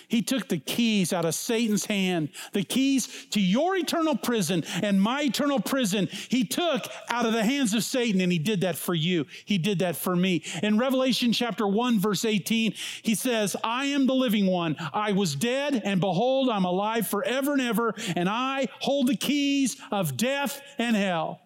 He 0.09 0.23
took 0.23 0.49
the 0.49 0.59
keys 0.59 1.13
out 1.13 1.25
of 1.25 1.35
Satan's 1.35 1.87
hand, 1.87 2.31
the 2.53 2.63
keys 2.63 3.27
to 3.31 3.41
your 3.41 3.77
eternal 3.77 4.17
prison 4.17 4.65
and 4.83 5.01
my 5.01 5.23
eternal 5.23 5.61
prison. 5.61 6.09
He 6.29 6.45
took 6.45 6.87
out 7.11 7.27
of 7.27 7.33
the 7.33 7.45
hands 7.45 7.75
of 7.75 7.85
Satan, 7.85 8.21
and 8.21 8.31
he 8.31 8.39
did 8.39 8.61
that 8.61 8.77
for 8.77 8.95
you. 8.95 9.27
He 9.45 9.59
did 9.59 9.79
that 9.81 9.97
for 9.97 10.15
me. 10.15 10.43
In 10.63 10.79
Revelation 10.79 11.33
chapter 11.33 11.67
1, 11.67 11.99
verse 11.99 12.25
18, 12.25 12.75
he 13.03 13.15
says, 13.15 13.57
I 13.65 13.87
am 13.87 14.07
the 14.07 14.15
living 14.15 14.47
one. 14.47 14.77
I 14.93 15.13
was 15.13 15.35
dead, 15.35 15.81
and 15.85 16.01
behold, 16.01 16.49
I'm 16.49 16.65
alive 16.65 17.07
forever 17.09 17.53
and 17.53 17.63
ever, 17.63 17.95
and 18.15 18.29
I 18.29 18.69
hold 18.81 19.09
the 19.09 19.17
keys 19.17 19.77
of 19.91 20.17
death 20.17 20.61
and 20.79 20.95
hell. 20.97 21.41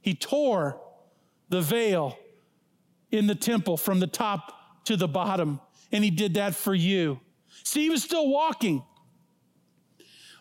He 0.00 0.14
tore 0.14 0.80
the 1.48 1.60
veil 1.60 2.18
in 3.10 3.26
the 3.26 3.34
temple 3.34 3.76
from 3.76 4.00
the 4.00 4.06
top 4.06 4.84
to 4.84 4.96
the 4.96 5.08
bottom 5.08 5.60
and 5.92 6.04
he 6.04 6.10
did 6.10 6.34
that 6.34 6.54
for 6.54 6.74
you. 6.74 7.20
See, 7.64 7.82
he 7.82 7.90
was 7.90 8.02
still 8.02 8.28
walking. 8.28 8.84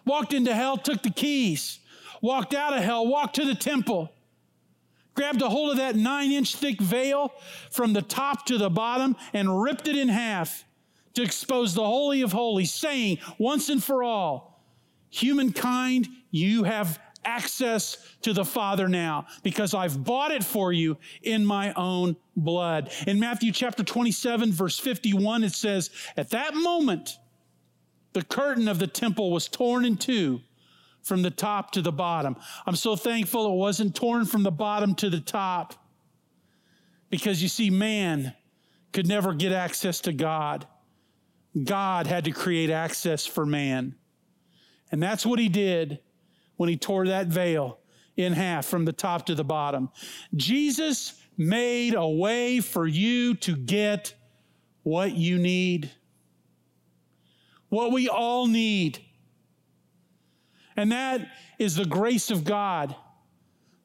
Walked 0.05 0.33
into 0.33 0.53
hell, 0.53 0.77
took 0.77 1.03
the 1.03 1.09
keys, 1.09 1.79
walked 2.21 2.53
out 2.53 2.75
of 2.75 2.83
hell, 2.83 3.05
walked 3.05 3.35
to 3.35 3.45
the 3.45 3.55
temple, 3.55 4.09
grabbed 5.15 5.41
a 5.41 5.49
hold 5.49 5.71
of 5.71 5.77
that 5.77 5.95
nine 5.95 6.31
inch 6.31 6.55
thick 6.55 6.79
veil 6.79 7.33
from 7.71 7.93
the 7.93 8.01
top 8.01 8.45
to 8.45 8.57
the 8.57 8.69
bottom 8.69 9.15
and 9.33 9.61
ripped 9.61 9.87
it 9.87 9.97
in 9.97 10.07
half 10.07 10.63
to 11.13 11.23
expose 11.23 11.73
the 11.73 11.83
Holy 11.83 12.21
of 12.21 12.31
Holies, 12.31 12.71
saying 12.71 13.17
once 13.37 13.69
and 13.69 13.83
for 13.83 14.03
all, 14.03 14.63
humankind, 15.09 16.07
you 16.31 16.63
have 16.63 16.99
access 17.27 17.97
to 18.21 18.33
the 18.33 18.45
Father 18.45 18.87
now 18.87 19.27
because 19.43 19.73
I've 19.73 20.03
bought 20.03 20.31
it 20.31 20.43
for 20.43 20.71
you 20.71 20.97
in 21.21 21.45
my 21.45 21.73
own 21.73 22.15
blood. 22.35 22.89
In 23.05 23.19
Matthew 23.19 23.51
chapter 23.51 23.83
27, 23.83 24.51
verse 24.51 24.79
51, 24.79 25.43
it 25.43 25.51
says, 25.51 25.91
At 26.15 26.29
that 26.31 26.55
moment, 26.55 27.17
the 28.13 28.23
curtain 28.23 28.67
of 28.67 28.79
the 28.79 28.87
temple 28.87 29.31
was 29.31 29.47
torn 29.47 29.85
in 29.85 29.97
two 29.97 30.39
from 31.03 31.21
the 31.21 31.29
top 31.29 31.71
to 31.71 31.81
the 31.81 31.91
bottom. 31.91 32.37
I'm 32.65 32.75
so 32.75 32.95
thankful 32.95 33.53
it 33.53 33.57
wasn't 33.57 33.95
torn 33.95 34.25
from 34.25 34.43
the 34.43 34.51
bottom 34.51 34.95
to 34.95 35.09
the 35.09 35.19
top 35.19 35.73
because 37.09 37.41
you 37.41 37.49
see, 37.49 37.69
man 37.69 38.33
could 38.93 39.07
never 39.07 39.33
get 39.33 39.51
access 39.51 39.99
to 40.01 40.13
God. 40.13 40.65
God 41.61 42.07
had 42.07 42.25
to 42.25 42.31
create 42.31 42.69
access 42.69 43.25
for 43.25 43.45
man. 43.45 43.95
And 44.91 45.03
that's 45.03 45.25
what 45.25 45.39
he 45.39 45.49
did 45.49 45.99
when 46.57 46.69
he 46.69 46.77
tore 46.77 47.07
that 47.07 47.27
veil 47.27 47.79
in 48.17 48.33
half 48.33 48.65
from 48.65 48.83
the 48.85 48.93
top 48.93 49.27
to 49.27 49.35
the 49.35 49.43
bottom. 49.43 49.89
Jesus 50.35 51.13
made 51.37 51.93
a 51.93 52.07
way 52.07 52.59
for 52.59 52.85
you 52.85 53.35
to 53.35 53.55
get 53.55 54.13
what 54.83 55.15
you 55.15 55.37
need, 55.37 55.91
what 57.69 57.91
we 57.91 58.09
all 58.09 58.47
need. 58.47 58.99
And 60.75 60.91
that 60.91 61.27
is 61.59 61.75
the 61.75 61.85
grace 61.85 62.31
of 62.31 62.43
God. 62.43 62.95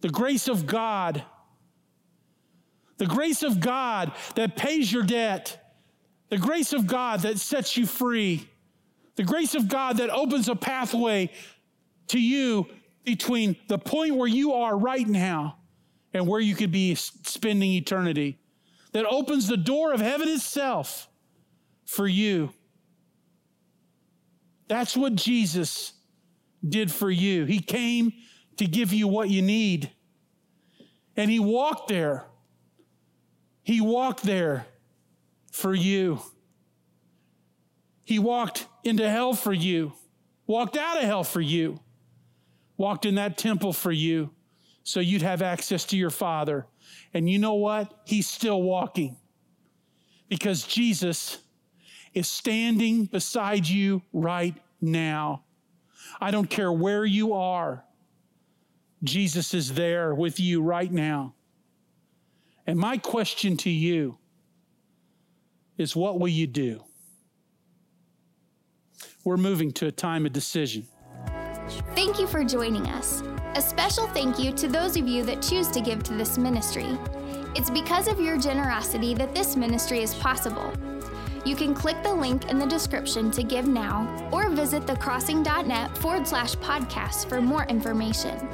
The 0.00 0.08
grace 0.08 0.48
of 0.48 0.66
God. 0.66 1.22
The 2.98 3.06
grace 3.06 3.42
of 3.42 3.61
God 3.61 4.12
that 4.35 4.56
pays 4.56 4.92
your 4.92 5.02
debt. 5.02 5.58
The 6.28 6.38
grace 6.38 6.72
of 6.72 6.87
God 6.87 7.20
that 7.20 7.38
sets 7.38 7.76
you 7.76 7.87
free. 7.87 8.48
The 9.16 9.24
grace 9.24 9.54
of 9.54 9.68
God 9.68 9.98
that 9.98 10.11
opens 10.11 10.48
a 10.48 10.56
pathway 10.56 11.30
to 12.12 12.20
you 12.20 12.66
between 13.05 13.57
the 13.68 13.79
point 13.79 14.14
where 14.14 14.29
you 14.29 14.53
are 14.53 14.77
right 14.77 15.07
now 15.09 15.59
and 16.12 16.27
where 16.27 16.40
you 16.40 16.55
could 16.55 16.70
be 16.70 16.94
spending 16.94 17.72
eternity, 17.72 18.38
that 18.92 19.07
opens 19.07 19.48
the 19.48 19.57
door 19.57 19.92
of 19.92 20.01
heaven 20.01 20.29
itself 20.29 21.09
for 21.87 22.07
you. 22.07 22.53
That's 24.68 24.96
what 24.96 25.14
Jesus 25.14 25.94
did 26.66 26.92
for 26.92 27.11
you. 27.11 27.46
He 27.46 27.61
came 27.61 28.12
to 28.59 28.66
give 28.66 28.92
you 28.92 29.09
what 29.09 29.31
you 29.31 29.42
need. 29.42 29.90
And 31.16 31.31
He 31.31 31.40
walked 31.40 31.88
there. 31.88 32.27
He 33.62 33.81
walked 33.81 34.22
there 34.22 34.66
for 35.51 35.75
you. 35.75 36.20
He 38.05 38.18
walked 38.18 38.66
into 38.85 39.09
hell 39.09 39.33
for 39.33 39.53
you, 39.53 39.92
walked 40.46 40.77
out 40.77 40.98
of 40.98 41.05
hell 41.05 41.25
for 41.25 41.40
you 41.40 41.81
walked 42.76 43.06
in 43.06 43.16
that 43.16 43.38
temple 43.38 43.72
for 43.72 43.92
you 43.92 44.30
so 44.85 45.00
you'd 45.00 45.22
have 45.22 45.42
access 45.42 45.85
to 45.87 45.96
your 45.96 46.11
Father. 46.11 46.66
And 47.14 47.28
you 47.28 47.38
know 47.38 47.54
what? 47.54 47.92
He's 48.04 48.26
still 48.26 48.62
walking 48.62 49.16
because 50.28 50.64
Jesus 50.64 51.38
is 52.14 52.28
standing 52.28 53.06
beside 53.06 53.66
you 53.66 54.02
right 54.12 54.54
now. 54.80 55.44
I 56.20 56.30
don't 56.30 56.48
care 56.48 56.72
where 56.72 57.04
you 57.04 57.35
are, 57.35 57.85
Jesus 59.04 59.54
is 59.54 59.74
there 59.74 60.14
with 60.14 60.38
you 60.38 60.62
right 60.62 60.90
now. 60.90 61.35
And 62.66 62.78
my 62.78 62.96
question 62.96 63.56
to 63.58 63.70
you 63.70 64.18
is 65.76 65.96
what 65.96 66.20
will 66.20 66.28
you 66.28 66.46
do? 66.46 66.85
We're 69.24 69.37
moving 69.37 69.72
to 69.72 69.87
a 69.87 69.92
time 69.92 70.26
of 70.26 70.32
decision. 70.32 70.87
Thank 71.94 72.18
you 72.18 72.26
for 72.26 72.44
joining 72.44 72.87
us. 72.87 73.22
A 73.54 73.62
special 73.62 74.06
thank 74.08 74.38
you 74.38 74.52
to 74.52 74.68
those 74.68 74.96
of 74.96 75.06
you 75.06 75.24
that 75.24 75.42
choose 75.42 75.68
to 75.68 75.80
give 75.80 76.02
to 76.04 76.14
this 76.14 76.38
ministry. 76.38 76.98
It's 77.54 77.70
because 77.70 78.08
of 78.08 78.20
your 78.20 78.38
generosity 78.38 79.14
that 79.14 79.35
this 79.35 79.56
ministry 79.56 80.02
is 80.02 80.14
possible. 80.14 80.72
You 81.44 81.56
can 81.56 81.74
click 81.74 82.02
the 82.02 82.14
link 82.14 82.50
in 82.50 82.58
the 82.58 82.66
description 82.66 83.30
to 83.32 83.42
give 83.42 83.66
now 83.66 84.06
or 84.32 84.48
visit 84.48 84.85
thecrossing.net 84.87 85.98
forward 85.98 86.26
slash 86.26 86.54
podcast 86.56 87.28
for 87.28 87.40
more 87.40 87.64
information. 87.64 88.48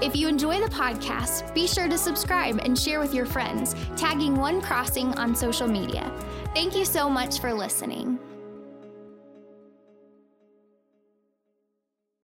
If 0.00 0.16
you 0.16 0.26
enjoy 0.26 0.58
the 0.60 0.70
podcast, 0.70 1.54
be 1.54 1.66
sure 1.66 1.88
to 1.88 1.98
subscribe 1.98 2.60
and 2.64 2.78
share 2.78 2.98
with 2.98 3.12
your 3.12 3.26
friends, 3.26 3.74
tagging 3.96 4.36
One 4.36 4.62
Crossing 4.62 5.12
on 5.18 5.36
social 5.36 5.68
media. 5.68 6.10
Thank 6.54 6.74
you 6.74 6.86
so 6.86 7.10
much 7.10 7.40
for 7.40 7.52
listening. 7.52 8.18